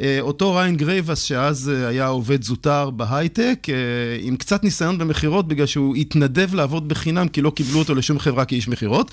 [0.00, 3.74] אה, אותו ריאן גרייבס, שאז אה, היה עובד זוטר בהייטק, אה,
[4.20, 8.44] עם קצת ניסיון במכירות, בגלל שהוא התנדב לעבוד בחינם, כי לא קיבלו אותו לשום חברה
[8.44, 9.10] כאיש מכירות,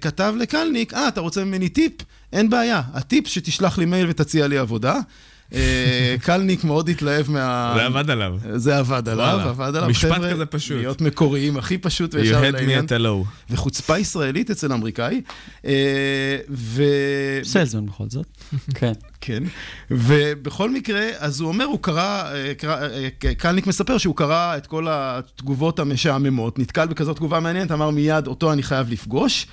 [0.00, 1.92] כתב לקלניק, אה, אתה רוצה ממני טיפ?
[2.32, 4.94] אין בעיה, הטיפ שתשלח לי מייל ותציע לי עבודה.
[5.54, 7.72] אה, קלניק מאוד התלהב מה...
[7.76, 8.36] זה עבד עליו.
[8.56, 9.40] זה עבד עליו.
[9.48, 9.88] עבד עליו.
[9.88, 10.76] משפט כזה פשוט.
[10.76, 12.14] להיות מקוריים, הכי פשוט וישר לעניין.
[12.14, 13.28] You had me at hello.
[13.50, 15.20] וחוצפה ישראלית אצל אמריקאי.
[15.64, 16.82] אה, ו...
[17.42, 18.26] סלזמן בכל זאת.
[18.78, 18.92] כן.
[19.20, 19.42] כן.
[19.90, 22.24] ובכל מקרה, אז הוא אומר, הוא קרא,
[22.58, 27.90] קרא, אה, קלניק מספר שהוא קרא את כל התגובות המשעממות, נתקל בכזאת תגובה מעניינת, אמר
[27.90, 29.46] מיד, אותו אני חייב לפגוש.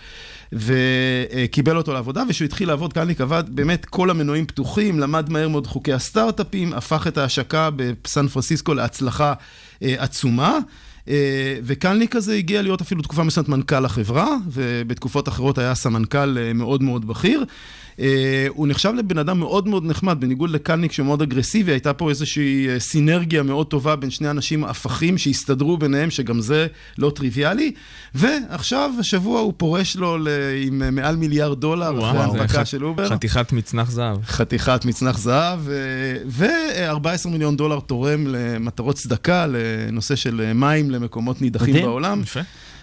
[0.54, 5.68] וקיבל אותו לעבודה, וכשהוא התחיל לעבוד, קלניק עבד, באמת כל המנועים פתוחים, למד מהר מאוד
[5.68, 9.34] חוקי הסטארט-אפים, הפך את ההשקה בסן פרנסיסקו להצלחה
[9.84, 10.60] אה, עצומה.
[11.08, 16.54] אה, וקלניק הזה הגיע להיות אפילו תקופה מסוימת מנכ"ל החברה, ובתקופות אחרות היה סמנכ"ל אה,
[16.54, 17.44] מאוד מאוד בכיר.
[18.00, 18.06] אה,
[18.50, 22.70] הוא נחשב לבן אדם מאוד מאוד נחמד, בניגוד לקלניק שהוא מאוד אגרסיבי, הייתה פה איזושהי
[22.70, 27.72] אה, סינרגיה מאוד טובה בין שני אנשים הפכים שהסתדרו ביניהם, שגם זה לא טריוויאלי.
[28.16, 30.28] ועכשיו, השבוע הוא פורש לו ל-
[30.66, 33.10] עם אה, מעל מיליארד דולר, אחרי וואו, זה ההנפקה ח- של אובר.
[33.10, 34.18] חתיכת מצנח זהב.
[34.26, 35.60] חתיכת מצנח זהב,
[36.26, 41.86] ו-14 מיליון דולר תורם למטרות צדקה, לנושא של מים למקומות נידחים מדהים.
[41.86, 42.22] בעולם.
[42.22, 42.40] יפה.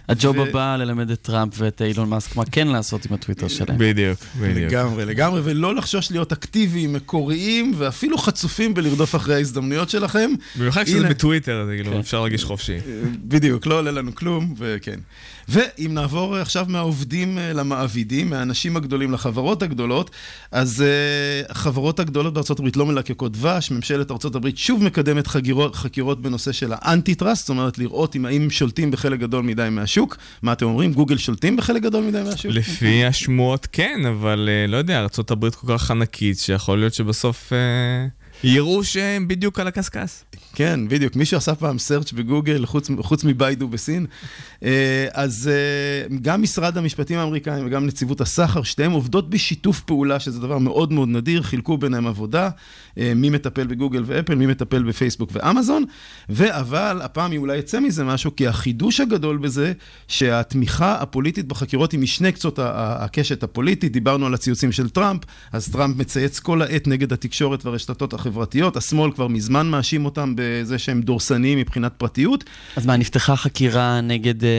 [0.09, 3.79] הג'וב הבא ללמד את טראמפ ואת אילון מאסק מה כן לעשות עם הטוויטר שלהם.
[3.79, 4.73] בדיוק, בדיוק.
[4.73, 10.31] לגמרי, לגמרי, ולא לחשוש להיות אקטיביים, מקוריים, ואפילו חצופים בלרדוף אחרי ההזדמנויות שלכם.
[10.57, 11.09] במיוחד כשזה.
[11.09, 11.99] בטוויטר, זה כאילו, כן.
[11.99, 12.77] אפשר להרגיש חופשי.
[13.25, 15.01] בדיוק, לא עולה לנו כלום, וכן.
[15.49, 20.11] ואם נעבור עכשיו מהעובדים אה, למעבידים, מהאנשים הגדולים לחברות הגדולות,
[20.53, 26.53] אז uh, החברות הגדולות בארה"ב לא מלקקות דבש, ממשלת ארה"ב שוב מקדמת חגירות, חקירות בנושא
[26.53, 30.17] של האנטי-טראסט, זאת אומרת לראות אם האם שולטים בחלק גדול מדי מהשוק.
[30.43, 30.93] מה אתם אומרים?
[30.93, 32.53] גוגל שולטים בחלק גדול מדי מהשוק?
[32.53, 37.59] לפי השמועות כן, אבל אה, לא יודע, ארה"ב כל כך ענקית, שיכול להיות שבסוף אה,
[38.45, 40.25] יראו שהם בדיוק על הקשקש.
[40.55, 41.17] כן, בדיוק.
[41.17, 44.07] מישהו עשה פעם search בגוגל, חוץ, חוץ מביידו בסין.
[44.63, 50.41] אה, אז אה, גם משרד המשפטים האמריקאים וגם נציבות הסחר, שתיהן עובדות בשיתוף פעולה, שזה
[50.41, 52.51] דבר מאוד מאוד נדיר, חילקו ביניהם עבודה,
[53.17, 55.85] מי מטפל בגוגל ואפל, מי מטפל בפייסבוק ואמזון,
[56.29, 59.73] ואבל, הפעם אולי יצא מזה משהו, כי החידוש הגדול בזה,
[60.09, 65.97] שהתמיכה הפוליטית בחקירות היא משני קצות הקשת הפוליטית, דיברנו על הציוצים של טראמפ, אז טראמפ
[65.97, 71.59] מצייץ כל העת נגד התקשורת והרשתות החברתיות, השמאל כבר מזמן מאשים אותם בזה שהם דורסניים
[71.59, 72.45] מבחינת פרטיות.
[72.77, 74.51] אז מה, נפתחה חקירה נגד אה,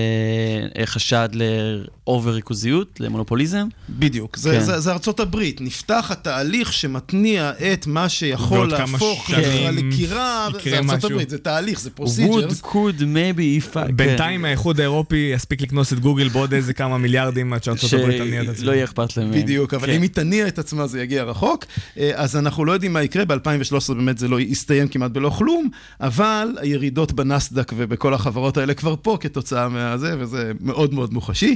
[0.77, 3.67] אה, חשד לאובר ריכוזיות, למונופוליזם?
[3.89, 4.59] בדיוק, זה, כן.
[4.59, 5.61] זה, זה ארצות הברית.
[5.61, 11.11] נפתח התהליך שמתניע את מה שיכול להפוך חברה לקירה, זה ארצות.
[11.11, 12.61] הברית, זה תהליך, זה would, פרוסיג'רס.
[12.61, 13.75] could, maybe, if...
[13.75, 14.45] I- בינתיים.
[14.45, 18.47] האיחוד האירופי יספיק לקנוס את גוגל בעוד איזה כמה מיליארדים עד שארצות הברית תניע את
[18.47, 18.61] עצמה.
[18.61, 19.31] שלא יהיה אכפת להם.
[19.31, 19.93] בדיוק, אבל כן.
[19.93, 21.65] אם היא תניע את עצמה זה יגיע רחוק.
[21.97, 25.69] אה, אז אנחנו לא יודעים מה יקרה, ב-2013 באמת זה לא יסתיים כמעט בלא כלום,
[26.01, 31.55] אבל הירידות בנסדק ובכל החברות האלה כבר פה כתוצאה מהזה, וזה מאוד מאוד מוחשי.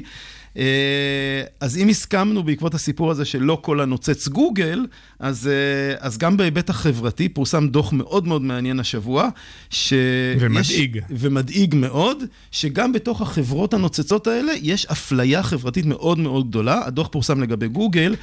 [0.57, 4.85] אה, אז אם הסכמנו בעקבות הסיפור הזה שלא כל הנוצץ גוגל,
[5.19, 9.29] אז, אה, אז גם בהיבט החברתי פורסם דוח מאוד מאוד מעניין השבוע.
[9.69, 9.95] שיש,
[10.39, 10.99] ומדאיג.
[11.09, 16.81] ומדאיג מאוד, שגם בתוך החברות הנוצצות האלה יש אפליה חברתית מאוד מאוד גדולה.
[16.85, 18.15] הדוח פורסם לגבי גוגל.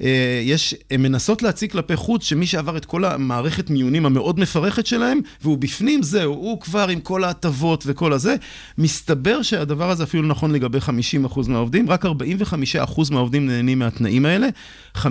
[0.00, 4.86] אה, יש, הן מנסות להציג כלפי חוץ שמי שעבר את כל המערכת מיונים המאוד מפרכת
[4.86, 8.36] שלהם, והוא בפנים, זהו, הוא כבר עם כל ההטבות וכל הזה.
[8.78, 12.08] מסתבר שהדבר הזה אפילו נכון לגבי 50% מהעובדים, רק 45%
[13.10, 14.48] מהעובדים נהנים מהתנאים האלה.
[14.96, 15.02] 55%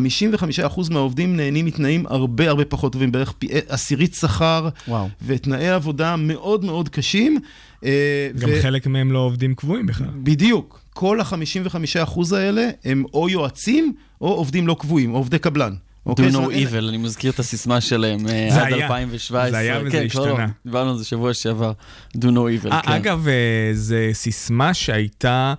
[0.92, 5.08] מהעובדים נהנים מתנאים הרבה הרבה פחות טובים, בערך פי עשירית שכר, וואו.
[5.26, 7.40] ותנאי עבודה מאוד מאוד קשים.
[7.86, 10.08] אה, גם ו- חלק מהם לא עובדים קבועים בכלל.
[10.24, 10.82] בדיוק.
[10.94, 15.74] כל ה-55% האלה הם או יועצים או עובדים לא קבועים, או עובדי קבלן.
[15.74, 16.30] Do אוקיי?
[16.30, 18.86] no אין- evil, אני מזכיר את הסיסמה שלהם אה, זה עד היה.
[18.86, 19.52] 2017.
[19.52, 20.48] זה היה וזה כן, לא, השתנה.
[20.66, 21.72] דיברנו על זה שבוע שעבר.
[22.18, 22.26] Do no
[22.66, 22.92] evil, 아, כן.
[22.92, 23.34] אגב, אה,
[23.74, 25.54] זו סיסמה שהייתה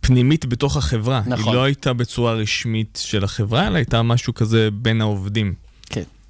[0.00, 1.22] פנימית בתוך החברה.
[1.26, 1.48] נכון.
[1.48, 5.54] היא לא הייתה בצורה רשמית של החברה, אלא הייתה משהו כזה בין העובדים.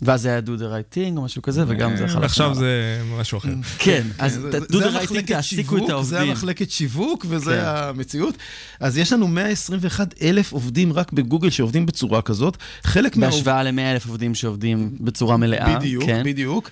[0.01, 0.07] כן.
[0.07, 2.55] ואז זה היה do the right thing או משהו כזה, וגם זה חלק ועכשיו מה-
[2.55, 2.73] זה
[3.21, 3.49] משהו אחר.
[3.49, 6.19] כן, כן, אז זה- זה do the right thing, תעסיקו את זה העובדים.
[6.31, 7.63] המחלקת שיווק וזה כן.
[7.67, 8.35] המציאות.
[8.81, 12.57] אז יש לנו 121 אלף עובדים רק בגוגל שעובדים בצורה כזאת.
[12.85, 13.45] חלק מהעובדים...
[13.45, 15.79] בהשוואה ל-100 אלף עובדים שעובדים בצורה מלאה.
[15.79, 16.23] בדיוק, כן.
[16.25, 16.71] בדיוק.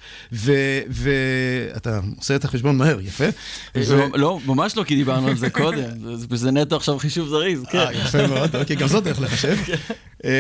[0.90, 3.24] ואתה עושה את החשבון מהר, יפה.
[3.74, 5.88] לא, לא, ממש לא, כי דיברנו על זה קודם.
[6.16, 7.78] זה- זה נטו עכשיו חישוב זריז, כן.
[7.78, 9.56] אה, יפה מאוד, אוקיי, גם זאת דרך לחשב.
[10.24, 10.30] אה,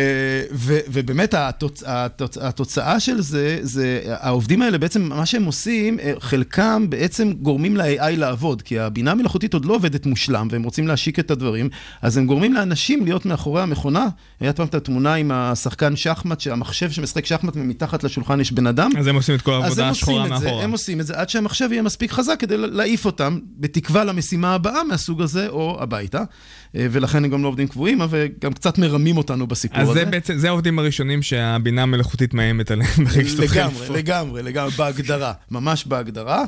[0.52, 2.38] ו- ובאמת התוצ- התוצ-
[2.72, 8.16] התוצאה של זה, זה העובדים האלה בעצם, מה שהם עושים, אה, חלקם בעצם גורמים ל-AI
[8.16, 11.68] לעבוד, כי הבינה המלאכותית עוד לא עובדת מושלם, והם רוצים להשיק את הדברים,
[12.02, 14.08] אז הם גורמים לאנשים להיות מאחורי המכונה.
[14.40, 18.90] היה פעם את התמונה עם השחקן שחמט, שהמחשב שמשחק שחמט ומתחת לשולחן יש בן אדם.
[18.98, 20.64] אז הם עושים את כל העבודה השחורה את זה, מאחורה.
[20.64, 24.84] הם עושים את זה עד שהמחשב יהיה מספיק חזק כדי להעיף אותם, בתקווה למשימה הבאה
[24.84, 26.22] מהסוג הזה, או הביתה.
[26.76, 29.98] אה, ולכן הם גם לא עובדים קבועים, וגם קצת מרמים אותנו בסיפור אז הזה.
[29.98, 33.88] זה בעצם, זה העובדים הראשונים שהבינה המלאכותית מאיימת עליהם ברגע שתתחיל לגמרי.
[33.90, 36.44] לגמרי, לגמרי, בהגדרה, ממש בהגדרה.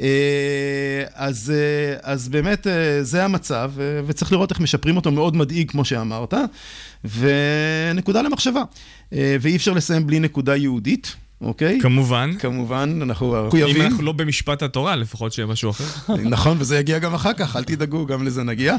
[0.00, 2.66] אה, אז, אה, אז באמת
[3.02, 3.72] זה המצב,
[4.06, 6.34] וצריך לראות איך משפרים אותו, מאוד מדאיג, כמו שאמרת,
[7.04, 8.62] ונקודה למחשבה.
[9.12, 11.78] ואי אפשר לסיים בלי נקודה יהודית, אוקיי?
[11.82, 12.30] כמובן.
[12.38, 13.82] כמובן, אנחנו אם מחויבים.
[13.82, 15.84] אנחנו לא במשפט התורה, לפחות שיהיה משהו אחר.
[16.24, 18.76] נכון, וזה יגיע גם אחר כך, אל תדאגו, גם לזה נגיע.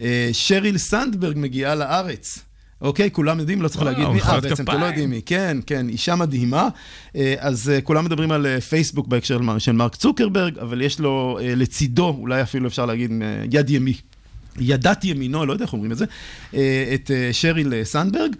[0.00, 2.38] אה, שריל סנדברג מגיעה לארץ.
[2.80, 4.20] אוקיי, כולם יודעים, לא צריך וואו, להגיד מי.
[4.20, 4.80] אה, בעצם אתם.
[4.80, 5.20] לא יודעים מי.
[5.26, 6.68] כן, כן, אישה מדהימה.
[7.16, 11.00] אה, אז אה, כולם מדברים על פייסבוק בהקשר של מר- של מרק צוקרברג, אבל יש
[11.00, 13.10] לו לצידו, אולי אפילו אפשר להגיד,
[13.52, 13.94] יד ימי.
[14.60, 16.04] ידת ימינו, לא יודע איך אומרים את זה,
[16.54, 18.36] אה, את אה, שריל אה, סנדברג.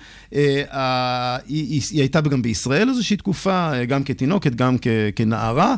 [1.47, 4.77] היא, הייתה גם בישראל איזושהי תקופה, גם כתינוקת, גם
[5.17, 5.75] כנערה.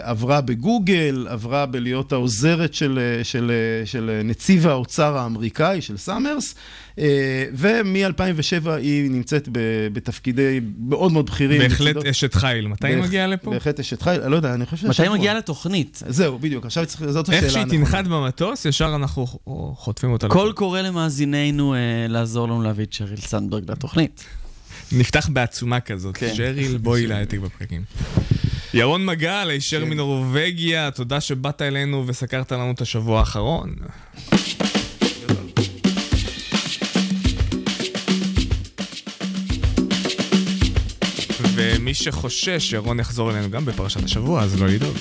[0.00, 3.52] עברה בגוגל, עברה בלהיות העוזרת של, של,
[3.84, 6.54] של נציב האוצר האמריקאי, של סאמרס.
[6.98, 9.48] אה, ומ-2007 היא נמצאת
[9.92, 11.60] בתפקידי מאוד מאוד בכירים.
[11.60, 12.68] בהחלט אשת חיל.
[12.68, 13.50] מתי היא מגיעה לפה?
[13.50, 15.10] בהחלט אשת חיל, אני לא יודע, אני חושב מתי היא.
[15.10, 16.02] מגיעה לתוכנית?
[16.08, 17.64] זהו, בדיוק, עכשיו צריך, זאת השאלה איך שהיא.
[17.64, 19.26] תנחת במטוס, ישר אנחנו
[19.76, 20.28] חוטפים אותה.
[20.28, 20.52] קול.
[20.52, 21.78] קורא למאזיננו אה,
[22.08, 24.24] לעזור לנו להביא את שריל סנדברג לתוכנית.
[24.92, 26.16] נפתח בעצומה כזאת.
[26.16, 26.34] כן.
[26.34, 27.82] שריל, בואי להעתיק בפרקים.
[28.74, 29.88] ירון מגל, הישר כן.
[29.88, 33.74] מנורבגיה, תודה שבאת אלינו וסקרת לנו את השבוע האחרון.
[41.86, 44.96] ומי שחושש שירון יחזור אלינו גם בפרשת השבוע, אז לא לדאוג.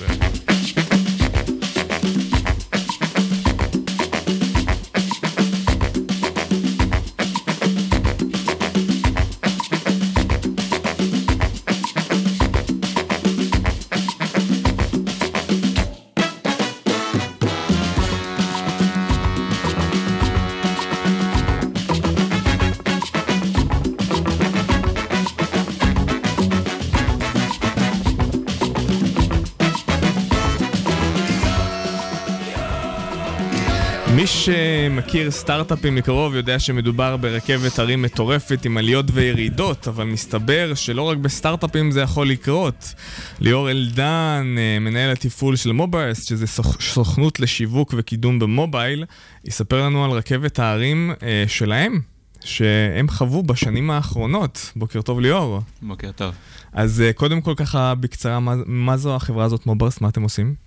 [34.15, 41.01] מי שמכיר סטארט-אפים מקרוב יודע שמדובר ברכבת הרים מטורפת עם עליות וירידות, אבל מסתבר שלא
[41.01, 42.93] רק בסטארט-אפים זה יכול לקרות.
[43.39, 49.05] ליאור אלדן, אה, מנהל התפעול של מובייס, שזה סוכ- סוכנות לשיווק וקידום במובייל,
[49.45, 51.99] יספר לנו על רכבת ההרים אה, שלהם,
[52.43, 54.71] שהם חוו בשנים האחרונות.
[54.75, 55.61] בוקר טוב ליאור.
[55.81, 56.33] בוקר טוב.
[56.73, 60.01] אז אה, קודם כל ככה בקצרה, מה, מה זו החברה הזאת מובייס?
[60.01, 60.64] מה אתם עושים?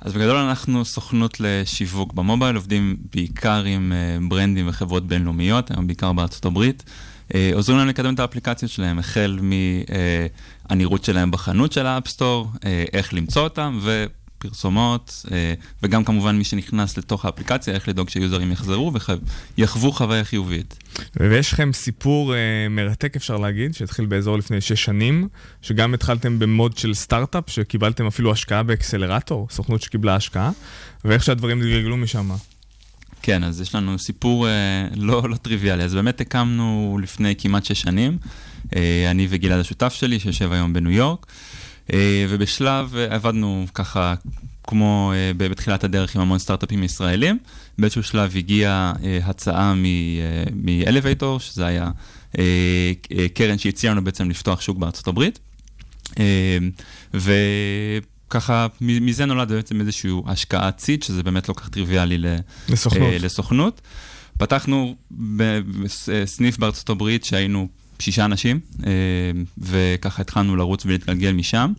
[0.00, 6.12] אז בגדול אנחנו סוכנות לשיווק במובייל, עובדים בעיקר עם אה, ברנדים וחברות בינלאומיות, היום בעיקר
[6.12, 6.82] בארצות הברית.
[7.34, 9.38] אה, עוזרים להם לקדם את האפליקציות שלהם, החל
[10.70, 12.50] מהנראות שלהם בחנות של האפ סטור,
[12.92, 13.78] איך למצוא אותם,
[14.40, 18.92] פרסומות, אה, וגם כמובן מי שנכנס לתוך האפליקציה, איך לדאוג ש users יחזרו
[19.58, 20.76] ויחוו חוויה חיובית.
[21.20, 22.38] ויש לכם סיפור אה,
[22.70, 25.28] מרתק, אפשר להגיד, שהתחיל באזור לפני שש שנים,
[25.62, 30.50] שגם התחלתם במוד של סטארט-אפ, שקיבלתם אפילו השקעה באקסלרטור, סוכנות שקיבלה השקעה,
[31.04, 32.30] ואיך שהדברים התגלגלו משם.
[33.22, 35.82] כן, אז יש לנו סיפור אה, לא, לא טריוויאלי.
[35.84, 38.18] אז באמת הקמנו לפני כמעט שש שנים,
[38.76, 41.26] אה, אני וגלעד השותף שלי, שיושב היום בניו יורק,
[42.28, 44.14] ובשלב אה, עבדנו ככה,
[44.64, 47.38] כמו אה, בתחילת הדרך עם המון סטארט-אפים ישראלים.
[47.78, 51.90] באיזשהו שלב הגיעה אה, הצעה מ-Elevator, שזה היה
[52.38, 55.38] אה, אה, קרן שהציעה לנו בעצם לפתוח שוק בארצות הברית.
[56.18, 56.58] אה,
[57.14, 57.32] ו...
[58.30, 62.18] ככה, מזה נולד בעצם איזושהי השקעת ציד, שזה באמת לא כך טריוויאלי
[62.68, 63.02] לסוכנות.
[63.12, 63.80] אה, לסוכנות.
[64.38, 67.68] פתחנו בסניף בארצות הברית שהיינו
[68.00, 68.90] שישה אנשים, אה,
[69.58, 71.72] וככה התחלנו לרוץ ולהתגלגל משם.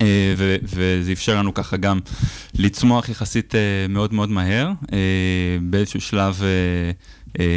[0.00, 2.00] אה, ו- וזה אפשר לנו ככה גם
[2.54, 4.70] לצמוח יחסית אה, מאוד מאוד מהר.
[5.62, 6.42] באיזשהו שלב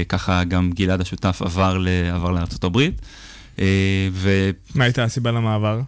[0.10, 2.78] ככה גם גלעד השותף עבר, ל- עבר לארה"ב.
[3.60, 3.66] אה,
[4.12, 5.82] ו- מה הייתה הסיבה למעבר?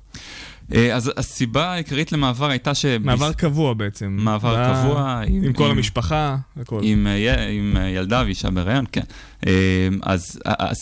[0.74, 2.86] אה, אז הסיבה העיקרית למעבר הייתה ש...
[2.86, 4.18] מעבר קבוע בעצם.
[4.20, 5.22] מעבר ב- קבוע.
[5.28, 6.80] עם כל המשפחה, הכל.
[6.84, 9.02] עם, אה, עם אה, ילדה ואישה בהיריון, כן.
[9.48, 10.40] אה, אז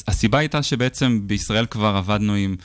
[0.07, 2.55] הסיבה הייתה שבעצם בישראל כבר עבדנו עם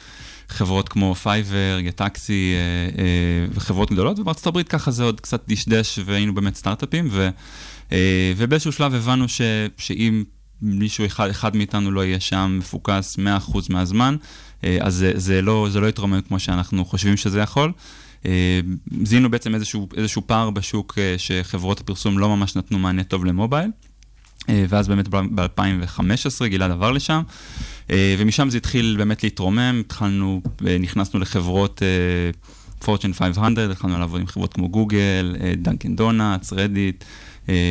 [0.49, 5.45] חברות כמו פייבר, גט טקסי אה, אה, וחברות גדולות, ובארצות הברית ככה זה עוד קצת
[5.49, 7.29] דשדש והיינו באמת סטארט-אפים, ו,
[7.93, 9.41] אה, ובאיזשהו שלב הבנו ש,
[9.77, 10.25] שאם
[10.63, 13.21] מישהו אחד, אחד מאיתנו לא יהיה שם מפוקס 100%
[13.71, 14.27] מהזמן, אה,
[14.81, 17.73] אז זה, זה, לא, זה לא יתרומם כמו שאנחנו חושבים שזה יכול.
[18.27, 18.61] אה,
[19.03, 23.71] זיהינו בעצם איזשהו, איזשהו פער בשוק אה, שחברות הפרסום לא ממש נתנו מענה טוב למובייל.
[24.49, 27.23] אה, ואז באמת ב-2015 גלעד עבר לשם,
[27.91, 31.83] אה, ומשם זה התחיל באמת להתרומם, התחלנו, אה, נכנסנו לחברות
[32.79, 37.05] פורצ'ן 500, התחלנו לעבוד עם חברות כמו גוגל, דנקן דונלדס, רדיט.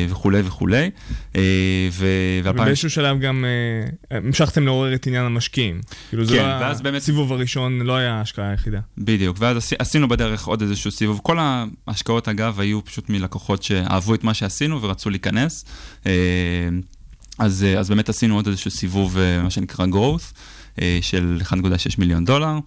[0.08, 0.90] וכולי וכולי.
[1.36, 1.40] אה,
[1.92, 2.06] ו-
[2.44, 3.44] ובאיזשהו שלב גם
[4.10, 5.80] אה, המשכתם לעורר את עניין המשקיעים.
[6.08, 8.80] כאילו זה כן, לא ואז באמת- הסיבוב הראשון, לא היה ההשקעה היחידה.
[8.98, 11.20] בדיוק, ואז עשי- עשינו בדרך עוד איזשהו סיבוב.
[11.22, 11.36] כל
[11.86, 15.64] ההשקעות, אגב, היו פשוט מלקוחות שאהבו את מה שעשינו ורצו להיכנס.
[16.06, 16.12] אה,
[17.38, 20.34] אז, אה, אז באמת עשינו עוד איזשהו סיבוב, אה, מה שנקרא growth,
[20.80, 22.58] אה, של 1.6 מיליון דולר.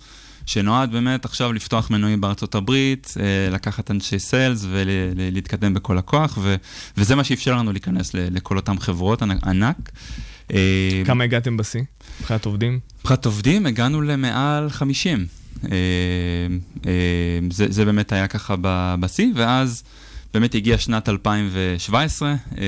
[0.45, 6.55] שנועד באמת עכשיו לפתוח מנויים בארצות הברית, אה, לקחת אנשי סיילס ולהתקדם בכל הכוח, ו,
[6.97, 9.91] וזה מה שאפשר לנו להיכנס לכל אותן חברות ענק-.
[10.53, 11.81] אה, כמה הגעתם בשיא?
[12.19, 12.79] מבחינת עובדים?
[12.99, 15.25] מבחינת עובדים הגענו למעל 50.
[15.71, 15.77] אה,
[17.51, 18.55] זה, זה באמת היה ככה
[18.99, 19.83] בשיא, ואז
[20.33, 22.65] באמת הגיעה שנת 2017, אה,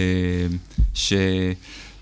[0.94, 1.14] ש...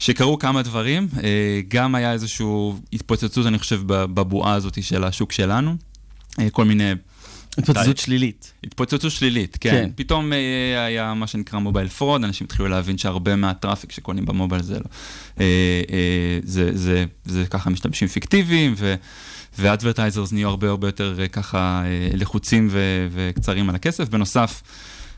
[0.04, 2.46] שקרו כמה דברים, אה, גם היה איזושהי
[2.94, 5.76] התפוצצות, אני חושב, בבועה הזאת של השוק שלנו.
[6.40, 6.92] אה, כל מיני...
[7.58, 8.54] התפוצצות שלילית.
[8.64, 9.70] התפוצצות שלילית, כן.
[9.72, 9.90] כן.
[9.96, 14.64] פתאום אה, היה מה שנקרא mobile fraud, אנשים התחילו להבין שהרבה מה traffic שקונים במובייל
[14.64, 14.86] זה לא.
[15.40, 18.96] אה, זה, זה, זה ככה משתמשים פיקטיביים, ו...
[19.60, 21.84] ו advertisers נהיו הרבה הרבה יותר ככה
[22.14, 24.10] לחוצים ו- וקצרים על הכסף.
[24.10, 24.62] בנוסף,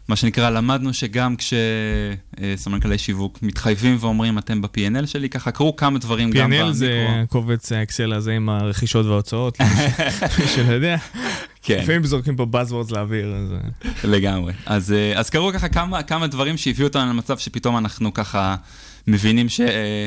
[0.08, 6.32] מה שנקרא, למדנו שגם כשסמנכ"לי שיווק מתחייבים ואומרים, אתם ב-P&L שלי, ככה קרו כמה דברים
[6.32, 7.28] גם P&L זה במיקרו.
[7.28, 10.98] קובץ האקסל הזה עם הרכישות וההוצאות, למי שלא יודע.
[11.64, 11.80] כן.
[11.84, 13.54] לפעמים זורקים פה buzzwords לאוויר, אז...
[13.54, 14.54] אה, לגמרי.
[14.66, 18.56] אז, אה, אז קרו ככה כמה, כמה דברים שהביאו אותנו למצב שפתאום אנחנו ככה
[19.08, 20.06] מבינים ש, אה,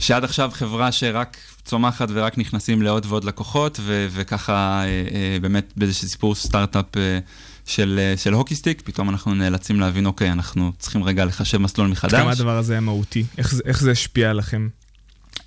[0.00, 5.72] שעד עכשיו חברה שרק צומחת ורק נכנסים לעוד ועוד לקוחות, ו, וככה אה, אה, באמת
[5.76, 7.18] באיזשהו סיפור סטארט-אפ אה,
[7.66, 11.88] של, אה, של הוקי סטיק, פתאום אנחנו נאלצים להבין, אוקיי, אנחנו צריכים רגע לחשב מסלול
[11.88, 12.20] מחדש.
[12.20, 13.24] כמה הדבר הזה היה מהותי?
[13.38, 14.68] איך איך זה השפיע עליכם?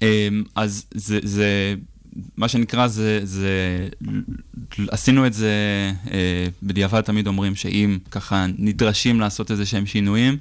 [0.01, 1.75] אמ, אז זה, זה,
[2.37, 3.49] מה שנקרא, זה, זה,
[4.87, 5.51] עשינו את זה,
[6.11, 10.37] אה, בדיעבד תמיד אומרים שאם ככה נדרשים לעשות איזה שהם שינויים,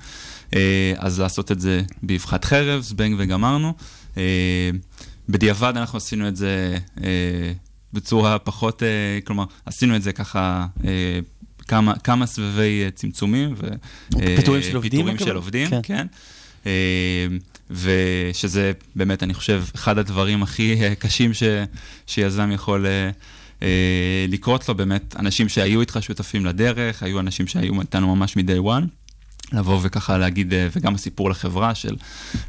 [0.55, 3.75] אה, אז לעשות את זה באבחת חרב, זבנג וגמרנו.
[5.29, 6.79] בדיעבד אנחנו עשינו את זה
[7.93, 8.83] בצורה פחות,
[9.25, 10.67] כלומר, עשינו את זה ככה...
[11.69, 13.67] כמה, כמה סבבי אה, צמצומים ו...
[14.21, 15.19] אה, של עובדים, פיטורים?
[15.19, 15.81] של עובדים, כן.
[15.83, 16.07] כן.
[16.67, 17.27] אה,
[17.71, 21.43] ושזה באמת, אני חושב, אחד הדברים הכי קשים ש,
[22.07, 22.87] שיזם יכול
[24.29, 29.06] לקרות לו, באמת, אנשים שהיו איתך שותפים לדרך, היו אנשים שהיו איתנו ממש מ-day one.
[29.53, 31.97] לבוא וככה להגיד, אה, וגם הסיפור לחברה של,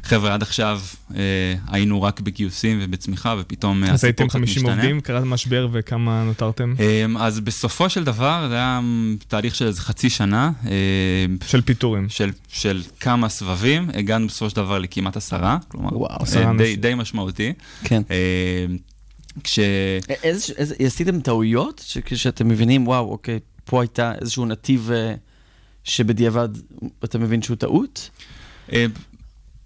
[0.02, 0.80] חבר'ה, עד עכשיו
[1.16, 1.20] אה,
[1.68, 4.74] היינו רק בגיוסים ובצמיחה, ופתאום אה, אז הייתם הסיפור קצת 50 משתנה.
[4.74, 6.74] עובדים, קרה משבר וכמה נותרתם?
[6.78, 8.80] אמ, אז בסופו של דבר, זה היה
[9.28, 10.50] תהליך של איזה חצי שנה.
[10.64, 10.70] אמ,
[11.46, 12.08] של פיטורים.
[12.08, 16.48] של, של כמה סבבים, הגענו בסופו של דבר לכמעט עשרה, כלומר, וואו, אה, עשרה די,
[16.48, 16.80] אנשים.
[16.80, 17.52] די משמעותי.
[17.84, 18.02] כן.
[18.10, 18.76] אמ,
[19.44, 19.58] כש...
[20.22, 25.14] איזה, איזה, עשיתם טעויות כשאתם מבינים, וואו, אוקיי, פה הייתה איזשהו נתיב אה,
[25.88, 26.48] שבדיעבד
[27.04, 28.10] אתה מבין שהוא טעות?
[28.72, 28.86] אה,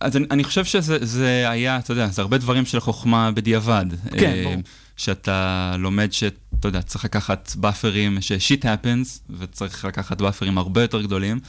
[0.01, 3.87] אז אני, אני חושב שזה זה היה, אתה יודע, זה הרבה דברים של חוכמה בדיעבד.
[4.11, 4.63] כן, אה, ברור.
[4.97, 11.41] שאתה לומד שאתה יודע, צריך לקחת buffers, ש-shit happens, וצריך לקחת buffers הרבה יותר גדולים,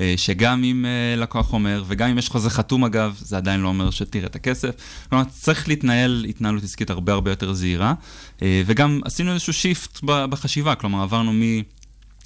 [0.00, 3.90] אה, שגם אם לקוח אומר, וגם אם יש חוזה חתום אגב, זה עדיין לא אומר
[3.90, 4.70] שתראה את הכסף.
[5.08, 7.94] כלומר, צריך להתנהל התנהלות עסקית הרבה הרבה יותר זהירה,
[8.42, 11.42] וגם עשינו איזשהו shift בחשיבה, כלומר, עברנו מ...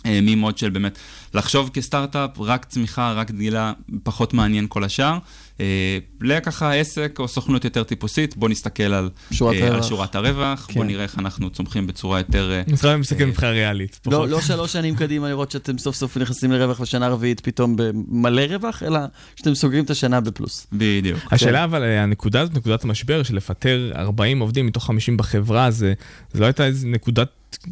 [0.07, 0.99] מ mode של באמת
[1.35, 3.73] לחשוב כסטארט-אפ, רק צמיחה, רק גדילה,
[4.03, 5.19] פחות מעניין כל השאר.
[5.61, 9.89] אה, לככה עסק או סוכנות יותר טיפוסית, בוא נסתכל על שורת אה, על הרווח.
[9.89, 10.75] שורת הרווח, כן.
[10.75, 12.53] בוא נראה איך אנחנו צומחים בצורה יותר...
[12.53, 14.01] אה, משרד מסתכל מבחינה ריאלית.
[14.07, 18.43] לא, לא שלוש שנים קדימה לראות שאתם סוף סוף נכנסים לרווח ושנה רביעית פתאום במלא
[18.43, 19.01] רווח, אלא
[19.37, 20.67] שאתם סוגרים את השנה בפלוס.
[20.73, 21.19] בדיוק.
[21.31, 25.95] השאלה אבל, הנקודה הזאת, נקודת המשבר של לפטר 40 עובדים מתוך 50 בחברה, זה,
[26.33, 27.29] זה לא הייתה איזה נקודת,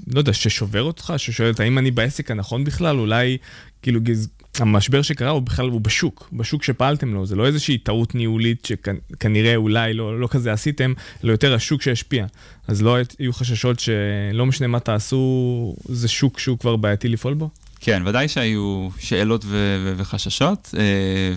[0.06, 3.38] לא יודע, ששובר אותך, ששואלת האם אני בעסק הנכון בכלל, אולי,
[3.82, 4.28] כאילו, גז...
[4.60, 9.56] המשבר שקרה הוא בכלל, הוא בשוק, בשוק שפעלתם לו, זה לא איזושהי טעות ניהולית שכנראה
[9.56, 10.92] אולי לא, לא כזה עשיתם,
[11.24, 12.26] אלא יותר השוק שהשפיע.
[12.68, 17.50] אז לא יהיו חששות שלא משנה מה תעשו, זה שוק שהוא כבר בעייתי לפעול בו?
[17.80, 19.48] כן, ודאי שהיו שאלות ו-
[19.84, 21.34] ו- וחששות, אה,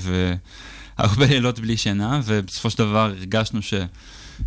[0.98, 3.74] והרבה לילות בלי שינה, ובסופו של דבר הרגשנו ש...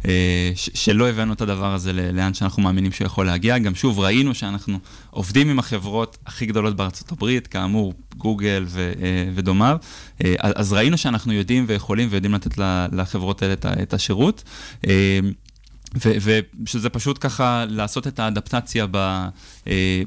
[0.09, 3.59] אה, שלא הבאנו את הדבר הזה לאן שאנחנו מאמינים שהוא יכול להגיע.
[3.59, 4.79] גם שוב, ראינו שאנחנו
[5.11, 9.77] עובדים עם החברות הכי גדולות בארצות הברית, כאמור, גוגל ו- אה, ודומיו,
[10.25, 12.59] אה, אז ראינו שאנחנו יודעים ויכולים ויודעים לתת
[12.93, 14.45] לחברות האלה את השירות.
[15.95, 19.27] ושזה פשוט ככה לעשות את האדפטציה ב,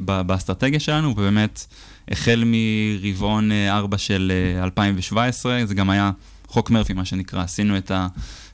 [0.05, 1.65] ב- באסטרטגיה שלנו, ובאמת,
[2.11, 6.11] החל מרבעון 4 של אה, 2017, זה גם היה
[6.55, 8.07] חוק מרפי, מה שנקרא, עשינו את, ה,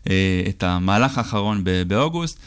[0.10, 2.40] אה, את המהלך האחרון באוגוסט.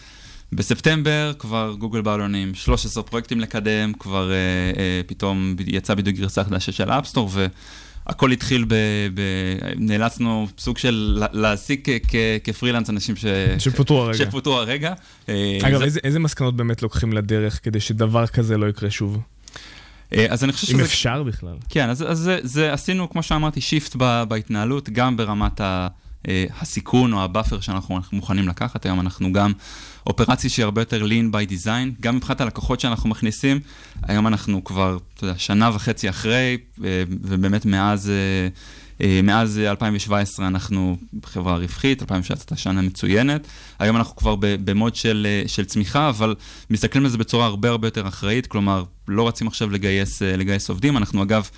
[0.52, 4.36] בספטמבר כבר גוגל בעלונים, 13 פרויקטים לקדם, כבר אה,
[4.78, 7.30] אה, פתאום יצא בדיוק גרסה חדשה של אפסטור,
[8.07, 8.74] והכל התחיל ב...
[9.14, 9.20] ב
[9.76, 13.24] נאלצנו סוג של לה- להעסיק כ- כפרילנס אנשים ש...
[13.59, 14.18] שפוטרו הרגע.
[14.18, 14.92] שפוטרו הרגע.
[15.28, 19.18] אה, אגב, זה- איזה, איזה מסקנות באמת לוקחים לדרך כדי שדבר כזה לא יקרה שוב?
[20.12, 20.84] אה, אז אני חושב אם שזה...
[20.84, 21.57] אפשר בכלל.
[21.68, 25.88] כן, אז, אז זה, זה עשינו, כמו שאמרתי, shift ב, בהתנהלות, גם ברמת ה,
[26.28, 28.86] אה, הסיכון או ה buffer שאנחנו מוכנים לקחת.
[28.86, 29.52] היום אנחנו גם
[30.07, 33.61] אופרציה שהיא הרבה יותר lean by design, גם מבחינת הלקוחות שאנחנו מכניסים.
[34.02, 38.12] היום אנחנו כבר, אתה יודע, שנה וחצי אחרי, אה, ובאמת מאז...
[39.01, 43.47] אה, אה, מאז אה, 2017 אנחנו חברה רווחית, 2017 הייתה שנה מצוינת.
[43.78, 46.34] היום אנחנו כבר במוד של, אה, של צמיחה, אבל
[46.70, 50.68] מסתכלים על זה בצורה הרבה הרבה יותר אחראית, כלומר, לא רצים עכשיו לגייס, אה, לגייס
[50.68, 50.97] עובדים.
[50.97, 51.49] אנחנו אגב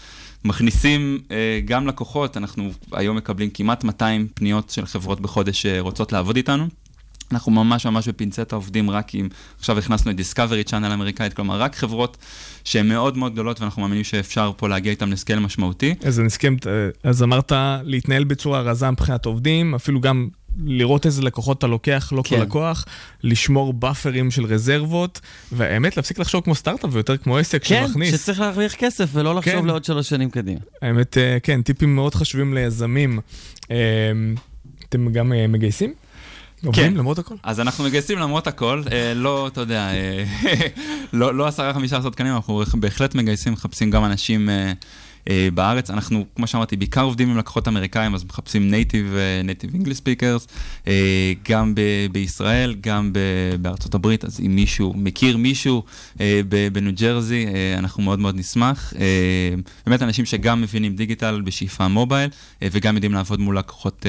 [0.44, 6.36] מכניסים אה, גם לקוחות, אנחנו היום מקבלים כמעט 200 פניות של חברות בחודש שרוצות לעבוד
[6.36, 6.66] איתנו.
[7.32, 11.76] אנחנו ממש ממש בפינצטה עובדים רק עם, עכשיו הכנסנו את דיסקאברי צ'אנל אמריקאית, כלומר רק
[11.76, 12.16] חברות
[12.64, 15.94] שהן מאוד מאוד גדולות ואנחנו מאמינים שאפשר פה להגיע איתן לסקייל משמעותי.
[16.04, 16.22] אז
[16.66, 17.52] אה, אז אמרת
[17.82, 20.28] להתנהל בצורה רזה מבחינת עובדים, אפילו גם
[20.64, 22.36] לראות איזה לקוחות אתה לוקח, לא כן.
[22.36, 22.84] כל לקוח,
[23.22, 25.20] לשמור באפרים של רזרבות,
[25.52, 28.14] והאמת, להפסיק לחשוב כמו סטארט-אפ ויותר כמו עסק כן, שמכניס.
[28.14, 29.66] שצריך להרוויח כסף ולא לחשוב כן.
[29.66, 30.60] לעוד שלוש שנים קדימה.
[30.82, 33.18] האמת, אה, כן, טיפים מאוד חשובים ליזמים.
[33.70, 33.76] אה,
[34.88, 35.94] אתם גם אה, מגייסים?
[36.64, 37.34] עובדים למרות הכל?
[37.42, 40.24] אז אנחנו מגייסים למרות הכל, אה, לא, אתה יודע, אה,
[41.12, 44.72] לא, לא עשרה, חמישה עשרה תקנים, אנחנו בהחלט מגייסים, מחפשים גם אנשים אה,
[45.54, 45.90] בארץ.
[45.90, 50.46] אנחנו, כמו שאמרתי, בעיקר עובדים עם לקוחות אמריקאים, אז מחפשים native, native English speakers,
[51.48, 55.82] גם ב- בישראל, גם ב- בארצות הברית, אז אם מישהו מכיר מישהו
[56.72, 57.46] בניו ג'רזי,
[57.78, 58.94] אנחנו מאוד מאוד נשמח.
[59.86, 62.30] באמת אנשים שגם מבינים דיגיטל בשאיפה מובייל,
[62.62, 64.06] וגם יודעים לעבוד מול לקוחות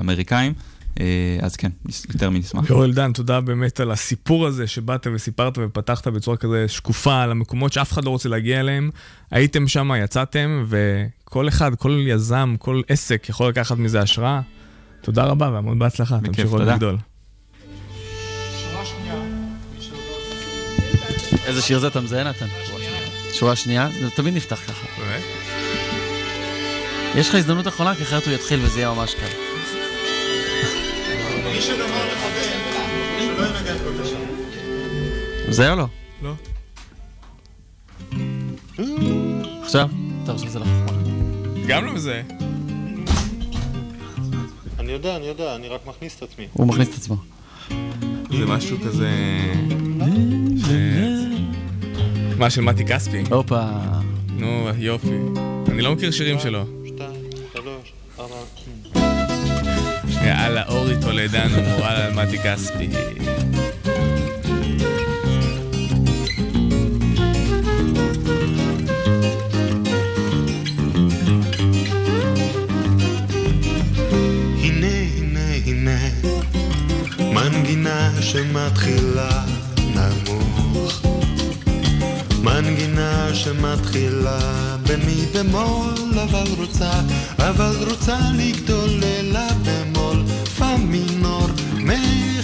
[0.00, 0.52] אמריקאים.
[1.00, 1.70] אה, אז כן,
[2.12, 2.70] יותר מנשמח.
[2.70, 7.72] יואל דן, תודה באמת על הסיפור הזה שבאת וסיפרת ופתחת בצורה כזה שקופה על המקומות
[7.72, 8.90] שאף אחד לא רוצה להגיע אליהם.
[9.30, 14.40] הייתם שם, יצאתם, וכל אחד, כל יזם, כל עסק יכול לקחת מזה השראה.
[15.00, 16.62] תודה רבה והמון בהצלחה, תמשיכו עוד.
[16.62, 16.96] לגדול.
[21.46, 22.46] איזה שיר זה אתה מזהה, נתן?
[23.32, 23.88] שורה שנייה?
[24.00, 24.86] זה תמיד נפתח ככה.
[27.14, 29.47] יש לך הזדמנות אחרונה, כי אחרת הוא יתחיל וזה יהיה ממש קל.
[35.48, 35.86] מזהה או לא?
[36.22, 36.32] לא.
[39.62, 39.88] עכשיו?
[40.26, 40.98] טוב, עכשיו זה לא חכמה.
[41.66, 42.20] גם לא מזהה.
[44.78, 46.46] אני יודע, אני יודע, אני רק מכניס את עצמי.
[46.52, 47.16] הוא מכניס את עצמו.
[48.38, 49.10] זה משהו כזה...
[52.38, 53.22] מה, של מתי כספי?
[53.30, 53.62] הופה.
[54.28, 55.18] נו, יופי.
[55.68, 56.77] אני לא מכיר שירים שלו.
[60.28, 62.88] יאללה, אורי טולדן, מורל על מתי כספי.
[78.32, 79.44] שמתחילה
[79.78, 81.02] נמוך,
[82.42, 84.38] מנגינה שמתחילה
[84.82, 86.90] במי במול, אבל רוצה,
[87.38, 88.90] אבל רוצה לגדול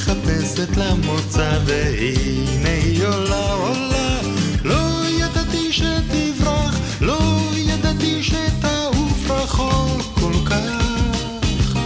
[0.05, 4.21] מחפשת לה מוצא והנה היא עולה עולה.
[4.65, 11.77] לא ידעתי שתברח לא ידעתי שתעוף רחוק כל כך.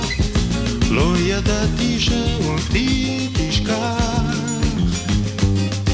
[0.90, 4.24] לא ידעתי שאותי תשכח.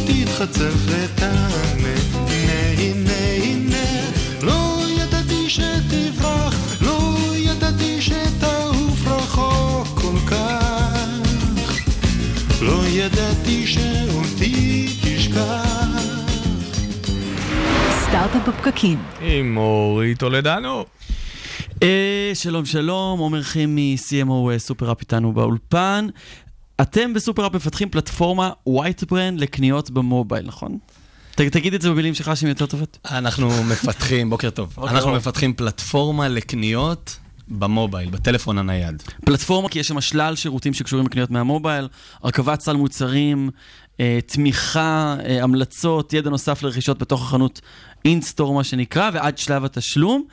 [0.06, 1.73] תתחצף ותענה
[18.14, 18.98] סטארט-אפ בפקקים.
[19.20, 20.84] עם אורי טולדנו.
[21.82, 26.06] אה, שלום שלום, עומר חמי, CMO אה, SuperUp איתנו באולפן.
[26.80, 30.78] אתם ב SuperUp מפתחים פלטפורמה white brand לקניות במובייל, נכון?
[31.34, 32.98] ת, תגיד את זה במילים שלך שהן יותר טובות.
[33.10, 35.12] אנחנו מפתחים, בוקר טוב, אנחנו.
[35.12, 39.02] מפתחים פלטפורמה לקניות במובייל, בטלפון הנייד.
[39.24, 41.88] פלטפורמה כי יש שם שלל שירותים שקשורים לקניות מהמובייל,
[42.22, 43.50] הרכבת סל מוצרים,
[44.00, 47.60] אה, תמיכה, אה, המלצות, ידע נוסף לרכישות בתוך החנות
[48.04, 50.24] אינסטור מה שנקרא, ועד שלב התשלום.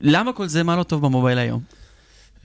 [0.00, 1.60] למה כל זה, מה לא טוב במובייל היום?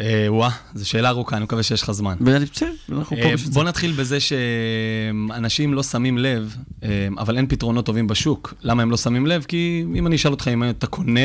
[0.01, 2.15] אה, וואה, זו שאלה ארוכה, אני מקווה שיש לך זמן.
[2.19, 3.53] בסדר, אנחנו פה אה, בשביל זה.
[3.53, 8.53] בוא נתחיל בזה שאנשים לא שמים לב, אה, אבל אין פתרונות טובים בשוק.
[8.61, 9.45] למה הם לא שמים לב?
[9.47, 11.21] כי אם אני אשאל אותך אם אתה קונה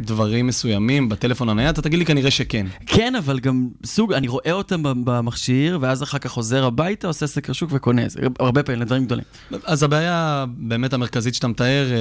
[0.00, 2.66] דברים מסוימים בטלפון הנייד, אתה תגיד לי כנראה שכן.
[2.86, 7.52] כן, אבל גם סוג, אני רואה אותם במכשיר, ואז אחר כך חוזר הביתה, עושה סקר
[7.52, 8.08] שוק וקונה.
[8.08, 9.24] זה הרבה פעמים, לדברים גדולים.
[9.64, 11.96] אז הבעיה באמת המרכזית שאתה מתאר, אה,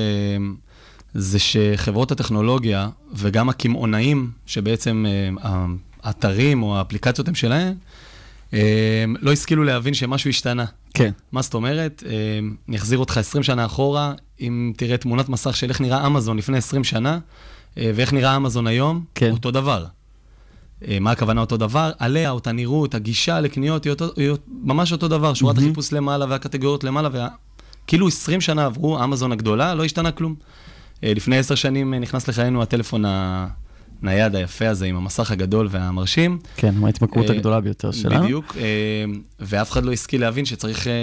[1.14, 5.06] זה שחברות הטכנולוגיה וגם הקמעונאים, שבעצם
[5.43, 5.66] אה,
[6.04, 7.76] האתרים או האפליקציות הם שלהם,
[8.54, 10.66] אה, לא השכילו להבין שמשהו השתנה.
[10.93, 11.12] כן.
[11.32, 12.04] מה זאת אומרת?
[12.70, 16.58] אני אחזיר אותך 20 שנה אחורה, אם תראה תמונת מסך של איך נראה אמזון לפני
[16.58, 17.20] 20 שנה,
[17.78, 19.32] ואיך נראה אמזון היום, כן.
[19.32, 19.86] אותו דבר.
[20.88, 21.91] אה, מה הכוונה אותו דבר?
[21.99, 25.67] עליה, אותה נראות, הגישה לקניות היא, אותו, היא ממש אותו דבר, שורת מהמם.
[25.67, 27.28] החיפוש למעלה והקטגוריות למעלה, וה...
[27.88, 30.36] כאילו 20 שנה עברו, אמזון הגדולה, לא השתנה כלום.
[31.03, 33.03] אה, לפני 10 שנים אה, נכנס לחיינו הטלפון
[34.01, 36.39] הנייד היפה הזה עם המסך הגדול והמרשים.
[36.57, 38.23] כן, ההתמכרות אה, הגדולה ביותר שלנו.
[38.23, 38.63] בדיוק, אה,
[39.39, 40.93] ואף אחד לא השכיל להבין שצריך אה,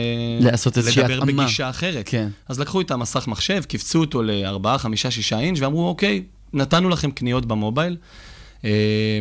[0.41, 1.43] לעשות איזושהי לדבר התאמה.
[1.43, 2.09] בגישה אחרת.
[2.09, 2.29] כן.
[2.49, 6.22] אז לקחו את המסך מחשב, קיפצו אותו ל-4, 5, 6 אינץ', ואמרו, אוקיי,
[6.55, 7.97] נתנו לכם קניות במובייל.
[8.65, 9.19] אה,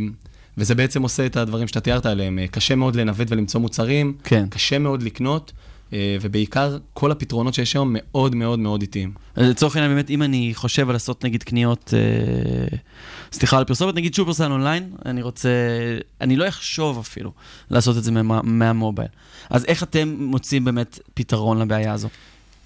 [0.57, 2.39] וזה בעצם עושה את הדברים שאתה תיארת עליהם.
[2.39, 4.45] אה, קשה מאוד לנווט ולמצוא מוצרים, כן.
[4.49, 5.51] קשה מאוד לקנות,
[5.93, 9.11] אה, ובעיקר כל הפתרונות שיש היום מאוד מאוד מאוד איטיים.
[9.37, 12.77] לצורך העניין, באמת, אם אני חושב על לעשות נגיד קניות, אה,
[13.31, 15.49] סליחה על פרסומת, נגיד שופרסל אונליין, אני רוצה,
[16.21, 17.31] אני לא אחשוב אפילו
[17.69, 19.07] לעשות את זה מה, מהמובייל.
[19.49, 22.09] אז איך אתם מוצאים באמת פתרון לבעיה הזו?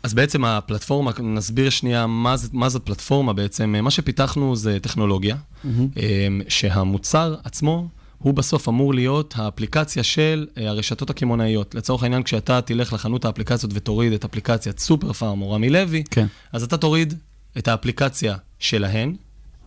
[0.03, 3.75] אז בעצם הפלטפורמה, נסביר שנייה מה, זה- מה זאת פלטפורמה בעצם.
[3.81, 5.87] מה שפיתחנו זה טכנולוגיה, מהמם.
[5.97, 7.87] אמ, שהמוצר עצמו
[8.17, 11.75] הוא בסוף אמור להיות האפליקציה של אה, הרשתות הקמעונאיות.
[11.75, 16.25] לצורך העניין, כשאתה תלך לחנות האפליקציות ותוריד את אפליקציית סופר פארם או רמי לוי, כן.
[16.53, 17.13] אז אתה תוריד
[17.57, 19.15] את האפליקציה שלהן,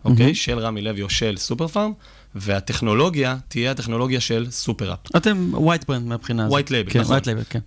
[0.05, 0.23] אוקיי?
[0.25, 0.33] מהמם.
[0.35, 1.91] של רמי לוי או של סופר פארם,
[2.35, 4.99] והטכנולוגיה תהיה הטכנולוגיה של SuperUp.
[5.15, 6.59] אתם white brand מהבחינה הזאת.
[6.59, 7.17] white label, כן, נכון.
[7.17, 7.59] white label, כן.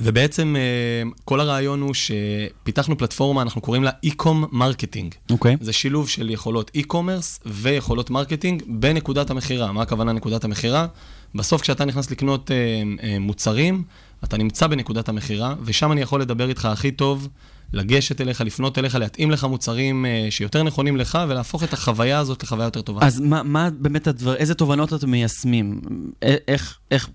[0.00, 0.56] ובעצם
[1.02, 5.14] אמ, כל הרעיון הוא שפיתחנו פלטפורמה, אנחנו קוראים לה e-com marketing.
[5.30, 5.56] אוקיי.
[5.60, 9.72] זה שילוב של יכולות e-commerce ויכולות marketing בנקודת המכירה.
[9.72, 10.86] מה הכוונה נקודת המכירה?
[11.34, 12.56] בסוף כשאתה נכנס לקנות אה,
[13.02, 13.82] אה, מוצרים,
[14.24, 17.28] אתה נמצא בנקודת המכירה, ושם אני יכול לדבר איתך הכי טוב,
[17.72, 22.42] לגשת אליך, לפנות אליך, להתאים לך מוצרים אה, שיותר נכונים לך, ולהפוך את החוויה הזאת
[22.42, 23.06] לחוויה יותר טובה.
[23.06, 25.80] אז מה, מה באמת הדבר, איזה תובנות אתם מיישמים?
[26.22, 27.08] איך, איך,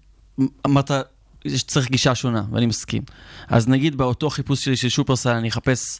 [0.65, 0.91] אמרת,
[1.47, 3.03] שצריך גישה שונה, ואני מסכים.
[3.47, 5.99] אז נגיד באותו חיפוש שלי של שופרסל, אני אחפש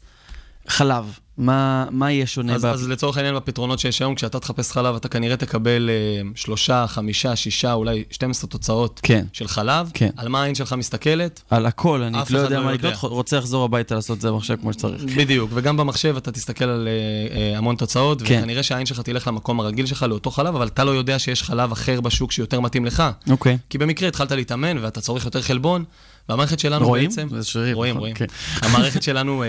[0.67, 1.19] חלב.
[1.39, 2.55] מה, מה יהיה שונה?
[2.55, 6.21] אז, ב- אז לצורך העניין, בפתרונות שיש היום, כשאתה תחפש חלב, אתה כנראה תקבל אה,
[6.35, 9.25] שלושה, חמישה, שישה, אולי 12 תוצאות כן.
[9.33, 9.91] של חלב.
[9.93, 10.09] כן.
[10.17, 11.41] על מה העין שלך מסתכלת?
[11.49, 12.71] על הכל, אני לא יודע לא מה.
[12.71, 15.03] לקנות, רוצה לחזור הביתה לעשות את זה במחשב כמו שצריך.
[15.03, 18.37] בדיוק, וגם במחשב אתה תסתכל על אה, אה, המון תוצאות, כן.
[18.39, 21.71] וכנראה שהעין שלך תלך למקום הרגיל שלך, לאותו חלב, אבל אתה לא יודע שיש חלב
[21.71, 23.03] אחר בשוק שיותר מתאים לך.
[23.29, 23.57] אוקיי.
[23.69, 25.83] כי במקרה התחלת להתאמן ואתה צורך יותר חלבון,
[26.29, 27.09] והמערכת שלנו רואים?
[27.09, 27.27] בעצם...
[27.31, 28.15] זה שריר, רואים, נכון, רואים.
[28.15, 28.25] כן.
[28.65, 29.47] המערכת שלנו, אה,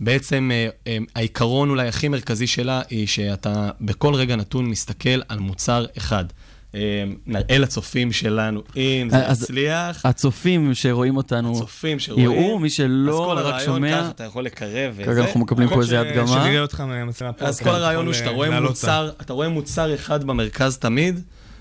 [0.00, 5.38] בעצם אה, אה, העיקרון אולי הכי מרכזי שלה, היא שאתה בכל רגע נתון מסתכל על
[5.38, 6.24] מוצר אחד.
[6.74, 12.66] אה, נראה לצופים שלנו, אם זה אז יצליח, הצופים שרואים אותנו, הצופים שרואים, יראו, מי
[12.66, 15.04] אז שלא כל רק הרעיון שומע, ככה, אתה יכול לקרב וזה.
[15.04, 16.26] כרגע אנחנו מקבלים פה איזה הדגמה.
[16.26, 17.44] שנראה אותך מהמצלמה פה.
[17.44, 21.20] אז אתה כל הרעיון הוא שאתה רואה מוצר, אתה רואה מוצר אחד במרכז תמיד,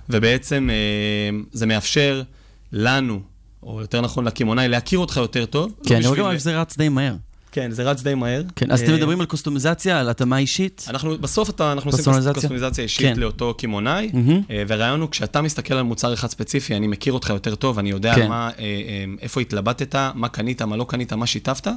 [0.09, 0.69] ובעצם
[1.51, 2.21] זה מאפשר
[2.71, 3.21] לנו,
[3.63, 5.73] או יותר נכון לקמעונאי, להכיר אותך יותר טוב.
[5.85, 7.15] כן, אני רואה גם שזה רץ די מהר.
[7.51, 8.43] כן, זה רץ די מהר.
[8.55, 10.85] כן, אז אתם אה, מדברים על קוסטומיזציה, על התאמה אישית?
[10.89, 12.13] אנחנו, בסוף אתה, אנחנו עושים?
[12.33, 13.19] קוסטומיזציה אישית כן.
[13.19, 14.11] לאותו קמעונאי.
[14.51, 17.89] אה, והרעיון הוא, כשאתה מסתכל על מוצר אחד ספציפי, אני מכיר אותך יותר טוב, אני
[17.89, 18.27] יודע כן.
[18.29, 18.65] מה, אה,
[19.21, 21.67] איפה התלבטת, מה קנית, מה לא קנית, מה שיתפת,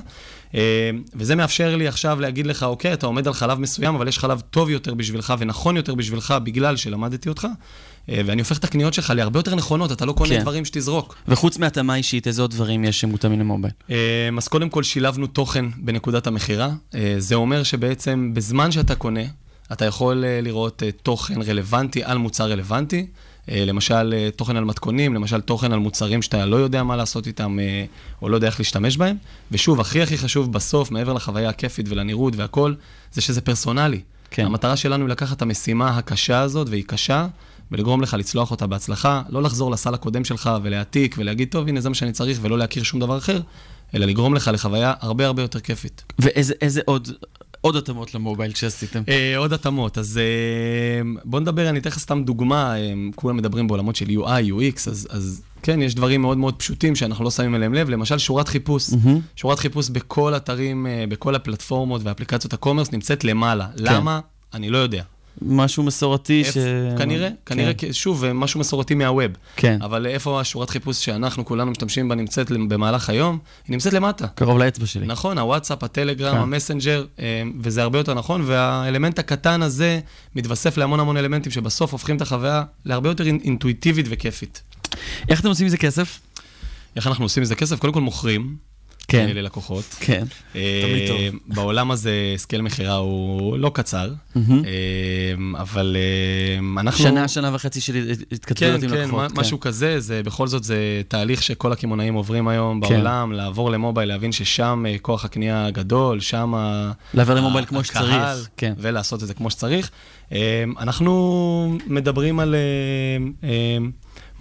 [1.14, 4.40] וזה מאפשר לי עכשיו להגיד לך, אוקיי, אתה עומד על חלב מסוים, אבל יש חלב
[4.50, 7.46] טוב יותר בשבילך ונכון יותר בשבילך, בגלל שלמדתי אותך,
[8.09, 10.40] ואני הופך את הקניות שלך להרבה יותר נכונות, אתה לא קונה כן.
[10.40, 11.16] דברים שתזרוק.
[11.28, 13.72] וחוץ מהתאמה אישית, איזה עוד דברים יש שמותאמים למובייל?
[13.90, 16.70] אה, אז קודם כל שילבנו תוכן בנקודת המכירה.
[16.94, 19.24] אה, זה אומר שבעצם בזמן שאתה קונה,
[19.72, 23.07] אתה יכול אה, לראות אה, תוכן רלוונטי על מוצר רלוונטי.
[23.50, 27.26] אה, למשל, אה, תוכן על מתכונים, למשל תוכן על מוצרים שאתה לא יודע מה לעשות
[27.26, 27.84] איתם אה,
[28.22, 29.16] או לא יודע איך להשתמש בהם.
[29.53, 32.74] ושוב, הכי הכי חשוב בסוף, מעבר לחוויה הכיפית ולנראות והכל,
[33.12, 34.00] זה שזה פרסונלי.
[34.30, 34.46] כן.
[34.46, 37.26] המטרה שלנו היא לקחת את המשימה הקשה הזאת, והיא קשה,
[37.72, 41.88] ולגרום לך לצלוח אותה בהצלחה, לא לחזור לסל הקודם שלך ולהעתיק ולהגיד, טוב, הנה זה
[41.88, 43.40] מה שאני צריך, ולא להכיר שום דבר אחר,
[43.94, 46.02] אלא לגרום לך לחוויה הרבה הרבה יותר כיפית.
[46.18, 47.08] ואיזה איזה עוד,
[47.60, 49.02] עוד התאמות למובייל שעשיתם?
[49.08, 53.68] אה, עוד התאמות, אז אה, בוא נדבר, אני אתן לך סתם דוגמה, אה, כולם מדברים
[53.68, 57.54] בעולמות של UI, UX, אז, אז כן, יש דברים מאוד מאוד פשוטים שאנחנו לא שמים
[57.54, 58.92] אליהם לב, למשל שורת חיפוש.
[58.92, 59.20] מהמם.
[59.36, 63.66] שורת חיפוש בכל אתרים, אה, בכל הפלטפורמות ואפליקציות הקומרס נמצאת למעלה.
[63.76, 63.84] כן.
[63.84, 64.20] למה?
[64.54, 65.02] אני לא יודע.
[65.42, 66.56] משהו מסורתי ש...
[66.56, 67.92] איפה- כנראה, כנראה, כן.
[67.92, 69.30] שוב, משהו מסורתי מהווב.
[69.56, 69.78] כן.
[69.82, 73.38] אבל איפה השורת חיפוש שאנחנו כולנו משתמשים בה נמצאת במהלך היום?
[73.68, 74.26] היא נמצאת למטה.
[74.26, 75.06] קרוב לאצבע שלי.
[75.06, 76.40] נכון, הוואטסאפ, הטלגרם, כן.
[76.40, 77.24] המסנג'ר, אה,
[77.60, 80.00] וזה הרבה יותר נכון, והאלמנט הקטן הזה
[80.36, 84.62] מתווסף להמון המון אלמנטים שבסוף הופכים את החוויה להרבה יותר אינ- אינטואיטיבית וכיפית.
[85.28, 86.20] איך אתם עושים מזה כסף?
[86.96, 87.78] איך אנחנו עושים מזה כסף?
[87.78, 88.56] קודם כל מוכרים
[89.09, 89.28] כן.
[89.34, 89.84] ללקוחות.
[90.00, 90.24] כן.
[90.57, 91.38] אה, תמיד טוב.
[91.46, 94.11] בעולם הזה cycle מכירה הוא לא קצר.
[94.36, 94.42] אה,
[95.59, 97.05] אבל אה, אנחנו...
[97.05, 99.32] שנה, שנה וחצי של התכתבויות כן, עם כן, לקוחות.
[99.32, 102.88] מה- משהו כזה, זה בכל זאת זה תהליך שכל הקמעונאים עוברים היום כן.
[102.94, 106.55] בעולם, לעבור למובייל, להבין ששם כוח הקנייה גדול, שם
[107.14, 108.72] לעבור למובייל כמו שצריך, כן.
[108.78, 109.90] ולעשות את זה כמו שצריך.
[110.32, 113.76] אה, אנחנו מדברים על אה, אה,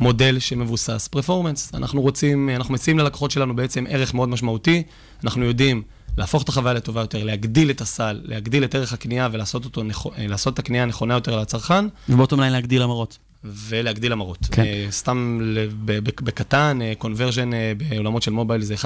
[0.02, 1.72] מודל שמבוסס פרפורמנס.
[1.74, 4.84] אנחנו רוצים, אנחנו מציעים ללקוחות שלנו בעצם ערך מאוד משמעותי.
[5.24, 5.82] אנחנו יודעים
[6.18, 10.28] להפוך את החוויה לטובה יותר, להגדיל את הסל, להגדיל את ערך הקנייה ולעשות אותו, אה,
[10.28, 11.86] לעשות את הקנייה הנכונה יותר לצרכן.
[12.10, 13.18] ובאותו ליין להגדיל המרות.
[13.43, 14.39] ולהגדיל המרות.
[14.52, 14.62] כן.
[14.62, 15.39] אה, סתם
[15.86, 18.84] בקטן, קונברז'ן בעולמות של מובייל זה 1.84,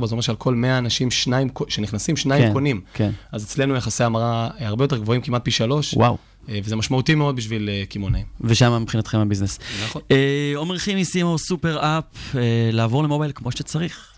[0.00, 2.80] זאת אומרת שעל כל 100 אנשים שניים, שנכנסים, שניים כן, קונים.
[2.94, 3.10] כן.
[3.32, 6.16] אז אצלנו יחסי המרה אה, הרבה יותר גבוהים, כמעט פי שלוש, וואו.
[6.48, 8.26] אה, וזה משמעותי מאוד בשביל אה, קמעונאים.
[8.40, 9.58] ושם מבחינתכם הביזנס.
[9.84, 10.02] נכון.
[10.10, 14.12] אה, עומר חימי, סימו סופר אפ, אה, לעבור למובייל כמו שצריך.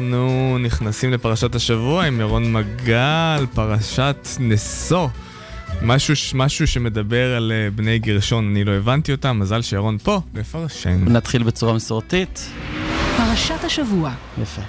[0.00, 5.08] ואנחנו נכנסים לפרשת השבוע עם ירון מגל, פרשת נשוא.
[5.82, 11.04] משהו, משהו שמדבר על אה, בני גרשון, אני לא הבנתי אותם, מזל שירון פה, לפרשן.
[11.08, 12.50] נתחיל בצורה מסורתית.
[13.16, 14.10] פרשת השבוע.
[14.42, 14.62] יפה.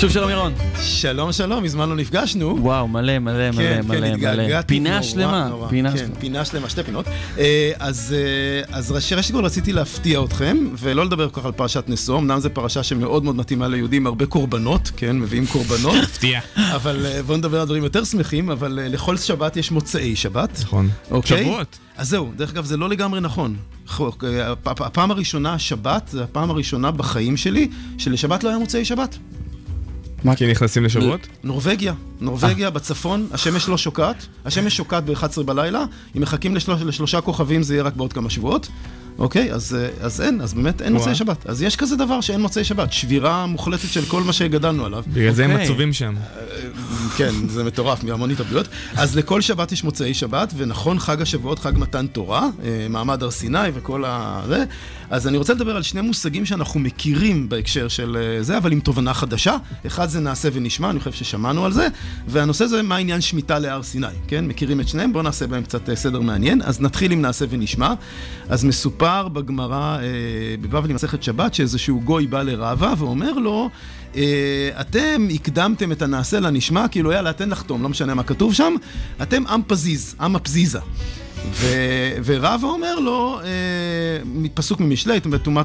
[0.00, 0.54] שוב שלום ירון.
[0.82, 2.56] שלום, שלום, מזמן לא נפגשנו.
[2.60, 4.06] וואו, מלא, מלא, מלא, כן, מלא, כן, מלא.
[4.06, 5.68] התגעגעתי פינה נורא, שלמה, נורא.
[5.68, 6.14] פינה כן, שלמה.
[6.14, 7.06] פינה שלמה, שתי פינות.
[7.38, 11.52] אה, אז אה, אז ראשי ראשית כל רציתי להפתיע אתכם, ולא לדבר כל כך על
[11.52, 15.94] פרשת נשוא, אמנם זו פרשה שמאוד מאוד מתאימה ליהודים, הרבה קורבנות, כן, מביאים קורבנות.
[16.04, 16.40] הפתיע.
[16.56, 20.58] אבל אה, בואו נדבר על דברים יותר שמחים, אבל אה, לכל שבת יש מוצאי שבת.
[20.62, 20.88] נכון.
[21.10, 21.44] אוקיי?
[21.44, 21.78] שבועות.
[21.96, 23.56] אז זהו, דרך אגב, זה לא לגמרי נכון.
[24.64, 27.68] הפעם הראשונה, שבת, זה הפעם הראשונה בחיים שלי,
[27.98, 29.18] שלשבת לא היה מוצאי שבת.
[30.36, 31.26] כי נכנסים לשבועות?
[31.44, 35.84] נורבגיה, נורבגיה בצפון, השמש לא שוקעת, השמש שוקעת ב-11 בלילה,
[36.16, 38.68] אם מחכים לשלוש, לשלושה כוכבים זה יהיה רק בעוד כמה שבועות,
[39.18, 39.52] אוקיי?
[39.52, 40.92] אז, אה, אז אין, אז באמת אין.
[40.92, 41.46] מוצאי שבת.
[41.46, 45.04] אז יש כזה דבר שאין מוצאי שבת, שבירה מוחלטת של כל מה שגדלנו עליו.
[45.08, 45.64] בגלל זה הם אוקיי.
[45.64, 46.14] עצובים שם.
[47.16, 48.68] כן, זה מטורף, מהמון התאבדויות.
[48.96, 53.30] אז לכל שבת יש מוצאי שבת, ונכון, חג השבועות, חג מתן תורה, אה, מעמד הר
[53.30, 54.42] סיני וכל ה...
[54.48, 54.64] זה.
[55.14, 58.80] אז אני רוצה לדבר על שני מושגים שאנחנו מכירים בהקשר של אה, זה, אבל עם
[58.80, 59.56] תובנה חדשה.
[59.86, 61.88] אחד זה נעשה ונשמע, אני חושב ששמענו על זה,
[62.28, 64.44] והנושא זה מה עניין שמיטה להר סיני, כן?
[64.44, 65.12] מכירים את שניהם?
[65.12, 66.62] בואו נעשה בהם קצת אה, סדר מעניין.
[66.62, 67.94] אז נתחיל עם נעשה ונשמע.
[68.48, 70.02] אז מסופר בגמרא, אה,
[70.60, 73.70] בבבלי מסכת שבת, שאיזשהו גוי בא לרבה ואומר לו,
[74.16, 78.74] אה, אתם הקדמתם את הנעשה לנשמע, כאילו יאללה, תן לחתום, לא משנה מה כתוב שם,
[79.22, 80.80] אתם עם פזיז, עם הפזיזה.
[81.52, 81.74] ו-
[82.24, 83.48] ורבא אומר לו, אה,
[84.54, 85.20] פסוק ממשלי,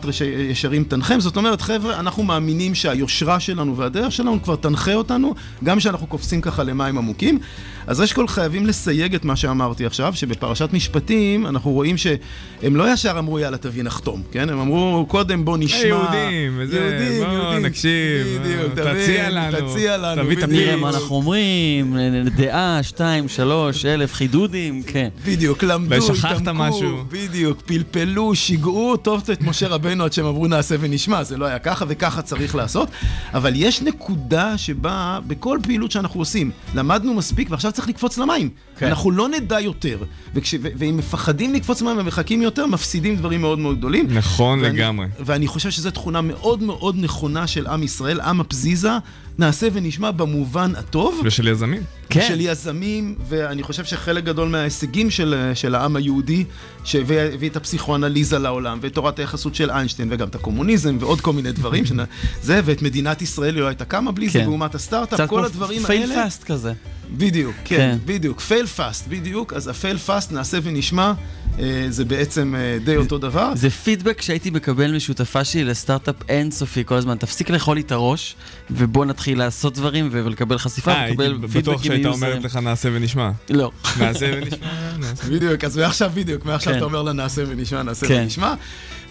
[0.06, 5.36] רש- ישרים תנחם, זאת אומרת, חבר'ה, אנחנו מאמינים שהיושרה שלנו והדרך שלנו כבר תנחה אותנו,
[5.64, 7.40] גם כשאנחנו קופצים ככה למים עמוקים.
[7.88, 12.94] אז ראשית כל חייבים לסייג את מה שאמרתי עכשיו, שבפרשת משפטים אנחנו רואים שהם לא
[12.94, 14.50] ישר אמרו יאללה תביא נחתום, כן?
[14.50, 15.80] הם אמרו קודם בוא נשמע...
[15.88, 20.46] יהודים, וזה, בוא נקשיב, בדיוק, תציע תבין, לנו, תציע לנו, תביא.
[20.46, 21.96] נראה מה אנחנו אומרים,
[22.38, 25.10] דעה, שתיים, שלוש, אלף חידודים, כן.
[25.26, 27.04] בדיוק, למדו, התעמקו, משהו.
[27.10, 31.60] בדיוק, פלפלו, שיגעו טוב את משה רבנו עד שהם אמרו נעשה ונשמע, זה לא היה
[31.60, 32.90] ככה וככה צריך לעשות,
[33.34, 38.50] אבל יש נקודה שבה בכל פעילות שאנחנו עושים, למדנו מספיק ועכשיו צריך לקפוץ למים.
[38.80, 38.88] כן.
[38.88, 39.98] אנחנו לא נדע יותר,
[40.36, 44.08] וכש, ו, ואם מפחדים לקפוץ למים ומחכים יותר, מפסידים דברים מאוד מאוד גדולים.
[44.10, 45.08] נכון ואני- לגמרי.
[45.26, 48.92] ואני חושב שזו תכונה מאוד מאוד נכונה של עם ישראל, עם הפזיזה,
[49.40, 51.22] נעשה ונשמע במובן הטוב.
[51.24, 51.82] ושל יזמים.
[52.10, 52.26] כן.
[52.28, 56.44] של יזמים, ואני חושב שחלק גדול מההישגים של, של העם היהודי,
[56.84, 61.34] שהביא הביא את הפסיכואנליזה לעולם, ואת תורת היחסות של איינשטיין, וגם את הקומוניזם, ועוד כל
[61.34, 61.98] מיני דברים, שנ...
[62.44, 64.48] זה, ואת מדינת ישראל היא לא הייתה קמה בלי זה, כן.
[64.48, 66.24] ואומת הסטארט-אפ, קצת כל כמו הדברים fail האלה.
[66.24, 66.74] fast כזה.
[67.18, 67.98] בדיוק, כן, כן.
[68.06, 68.40] בדיוק.
[68.40, 69.54] fail fast, בדיוק.
[69.54, 71.14] אז ה fail fast, נעשה ונשמע,
[71.60, 73.52] אה, זה בעצם אה, די אותו דבר.
[73.56, 77.18] זה פידבק שהייתי מקבל משותפה שלי לסטארט-אפ אינסופי כל הזמן.
[77.18, 78.36] תפסיק לאכול לי את הראש,
[78.72, 82.32] ובוא נתחיל לעשות דברים ולקבל חשיפה, אה, הייתי ולקבל בטוח פידבקים שהייתה מיוזרים.
[82.32, 83.32] אומרת לך נעשה ונשמע.
[83.50, 83.72] לא.
[84.00, 84.68] נעשה ונשמע,
[85.00, 85.24] נעשה.
[85.30, 86.78] בדיוק, אז מעכשיו בדיוק, מעכשיו כן.
[86.78, 88.20] אתה אומר לה נעשה ונשמע, נעשה כן.
[88.24, 88.54] ונשמע.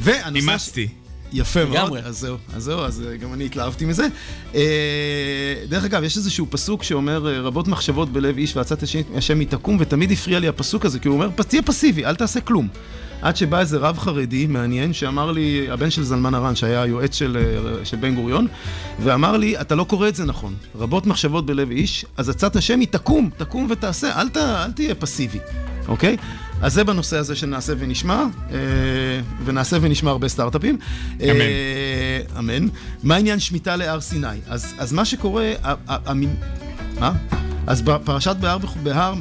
[0.00, 0.40] והנושא...
[0.46, 0.88] ש- אימצתי.
[1.32, 2.00] יפה מאוד, לגמרי.
[2.00, 4.06] אז זהו, אז זהו, אז אה, גם אני התלהבתי מזה.
[4.54, 4.60] אה,
[5.68, 9.76] דרך אגב, יש איזשהו פסוק שאומר, אה, רבות מחשבות בלב איש ועצת השם- היא תקום,
[9.80, 12.68] ותמיד הפריע לי הפסוק הזה, כי הוא אומר, "פ- תהיה פסיבי, אל תעשה כלום.
[13.22, 17.36] עד שבא איזה רב חרדי מעניין, שאמר לי, הבן של זלמן ארן, שהיה היועץ של,
[17.36, 18.46] אה, של בן גוריון,
[19.02, 20.54] ואמר לי, אתה לא קורא את זה נכון.
[20.78, 24.94] רבות מחשבות בלב איש, אז עצת השם היא תקום, תקום ותעשה, אל, ת, אל תהיה
[24.94, 25.38] פסיבי,
[25.88, 26.16] אוקיי?
[26.62, 28.56] אז זה בנושא הזה של נעשה ונשמע, אה,
[29.44, 30.78] ונעשה ונשמע הרבה סטארט-אפים.
[31.20, 32.66] אה, אמן.
[33.02, 34.26] מה עניין שמיטה להר סיני?
[34.48, 36.34] אז, אז מה שקורה, ה- ה- המ-
[37.00, 37.12] מה?
[37.66, 39.14] אז בפרשת בהר, בהר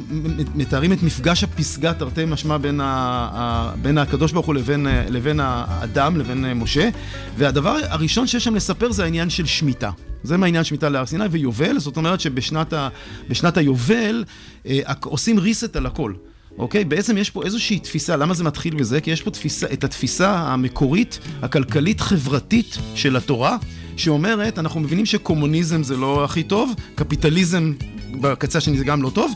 [0.54, 2.84] מתארים את מפגש הפסגה תרתי משמע בין, ה,
[3.32, 6.88] ה, בין הקדוש ברוך הוא לבין, אה, לבין האדם, לבין אה, משה,
[7.36, 9.90] והדבר הראשון שיש שם לספר זה העניין של שמיטה.
[10.22, 12.88] זה מהעניין שמיטה להר סיני ויובל, זאת אומרת שבשנת ה,
[13.56, 14.24] היובל
[14.66, 16.12] אה, עושים reset על הכל.
[16.58, 16.84] אוקיי?
[16.84, 19.00] בעצם יש פה איזושהי תפיסה, למה זה מתחיל בזה?
[19.00, 23.56] כי יש פה תפיסה, את התפיסה המקורית, הכלכלית-חברתית של התורה,
[23.98, 27.72] שאומרת, אנחנו מבינים שקומוניזם זה לא הכי טוב, קפיטליזם
[28.20, 29.32] בקצה השני זה גם לא טוב,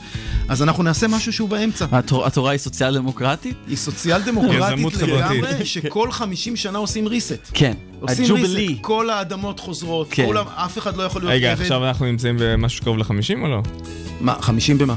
[0.48, 1.86] אז אנחנו נעשה משהו שהוא באמצע.
[1.92, 3.56] התור- התורה היא סוציאל דמוקרטית?
[3.68, 5.02] היא סוציאל דמוקרטית.
[5.02, 7.50] לגמרי, שכל 50 שנה עושים reset.
[7.54, 7.72] כן.
[8.00, 8.76] עושים הג'ובלי.
[8.78, 10.26] reset, כל האדמות חוזרות, כן.
[10.26, 11.52] כולם, אף אחד לא יכול להיות רגע.
[11.52, 13.62] עכשיו אנחנו נמצאים במשהו שקרוב ל-50 או לא?
[14.20, 14.94] מה, 50 במה?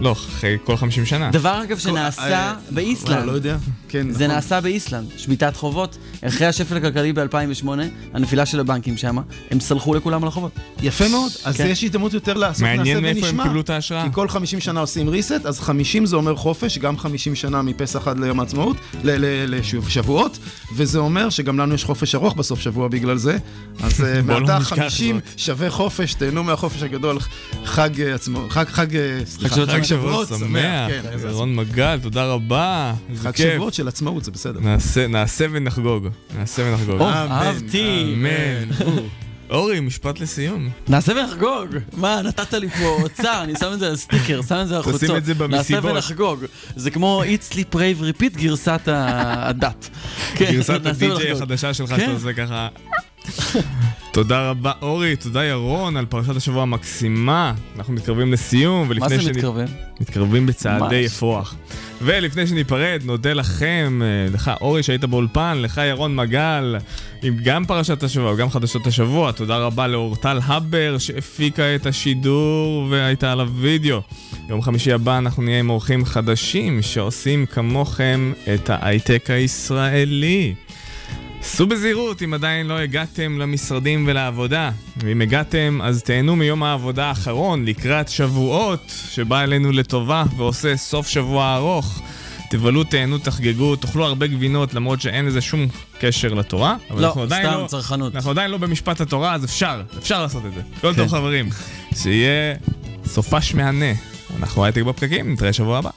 [0.00, 1.30] לא, אחרי כל 50 שנה.
[1.30, 3.26] דבר אגב אה, שנעשה לא, באיסלנד.
[3.26, 3.56] לא יודע.
[3.88, 4.36] כן, זה נכון.
[4.36, 5.98] נעשה באיסלנד, שביתת חובות.
[6.22, 7.68] אחרי השפל הכלכלי ב-2008,
[8.14, 9.16] הנפילה של הבנקים שם,
[9.50, 10.52] הם סלחו לכולם על החובות.
[10.82, 11.66] יפה מאוד, אז כן.
[11.66, 12.94] יש הזדמנות יותר לעשות נעשה ונשמע.
[12.94, 14.02] מעניין מאיפה הם קיבלו את ההשראה.
[14.02, 18.08] כי כל 50 שנה עושים reset, אז 50 זה אומר חופש, גם 50 שנה מפסח
[18.08, 20.38] עד ליום העצמאות, לשבועות,
[20.74, 23.36] וזה אומר שגם לנו יש חופש ארוך בסוף שבוע בגלל זה.
[23.82, 25.38] אז אה, לא מעתה נשכח 50 זאת.
[25.38, 27.18] שווה חופש, תהנו מהחופש הגדול,
[27.64, 30.88] חג אה, עצמו, חג, חג, אה, סליחה, חג שבועות שמח.
[30.88, 32.94] כן, איזה רון מגל, תודה רבה.
[33.22, 33.36] חג.
[33.36, 34.60] שבועות של עצמאות, זה בסדר.
[35.08, 36.08] נעשה- ונחגוג.
[36.38, 37.00] נעשה ונחגוג.
[37.02, 38.14] אהבתי.
[38.14, 38.86] אמן.
[39.50, 40.68] אורי, משפט לסיום.
[40.88, 41.76] נעשה ונחגוג.
[41.96, 44.82] מה, נתת לי פה אוצר, אני שם את זה על סטיקר, שם את זה על
[44.82, 45.16] תשים חוצות.
[45.16, 45.84] את זה במסיבות.
[45.84, 46.44] נעשה ונחגוג.
[46.76, 49.88] זה כמו It's Sleep Rave Repeat גרסת הדת.
[50.34, 51.32] כן, גרסת נעשה הדי-ג'יי.
[51.32, 51.98] החדשה שלך, כן.
[52.00, 52.68] שאתה עושה ככה...
[54.12, 57.52] תודה רבה, אורי, תודה ירון על פרשת השבוע המקסימה.
[57.76, 59.60] אנחנו מתקרבים לסיום, ולפני מה זה שנ- מתקרב?
[60.00, 61.06] מתקרבים בצעדי.
[61.06, 61.54] אפרוח.
[62.02, 66.76] ולפני שניפרד, נודה לכם, אה, לך אורי שהיית באולפן, לך ירון מגל,
[67.22, 69.32] עם גם פרשת השבוע וגם חדשות השבוע.
[69.32, 74.00] תודה רבה לאורטל הבר שהפיקה את השידור והייתה על הוידאו.
[74.48, 80.54] יום חמישי הבא אנחנו נהיה עם אורחים חדשים שעושים כמוכם את ההייטק הישראלי.
[81.42, 84.70] סעו בזהירות אם עדיין לא הגעתם למשרדים ולעבודה.
[84.96, 91.56] ואם הגעתם, אז תהנו מיום העבודה האחרון לקראת שבועות, שבא אלינו לטובה ועושה סוף שבוע
[91.56, 92.02] ארוך.
[92.50, 95.66] תבלו, תהנו, תחגגו, תאכלו הרבה גבינות למרות שאין לזה שום
[96.00, 96.76] קשר לתורה.
[96.90, 98.16] לא, סתם צרכנות.
[98.16, 100.60] אנחנו עדיין לא במשפט התורה, אז אפשר, אפשר לעשות את זה.
[100.80, 100.96] כל כן.
[100.96, 101.48] טוב חברים.
[101.94, 102.54] שיהיה
[103.06, 103.92] סופש מהנה.
[104.40, 105.90] אנחנו הייטק בפקקים, נתראה שבוע הבא.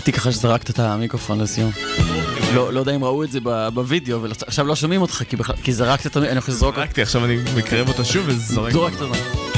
[0.00, 1.70] אהבתי ככה שזרקת את המיקרופון לסיום.
[2.54, 3.38] לא לא יודע אם ראו את זה
[3.74, 7.02] בווידאו, ועכשיו לא שומעים אותך, כי בכלל- כי זרקת את המיקרופון, אני יכול לזרוק זרקתי,
[7.02, 8.72] עכשיו אני מקרב אותו שוב וזורק.
[8.72, 9.49] זורק אותו.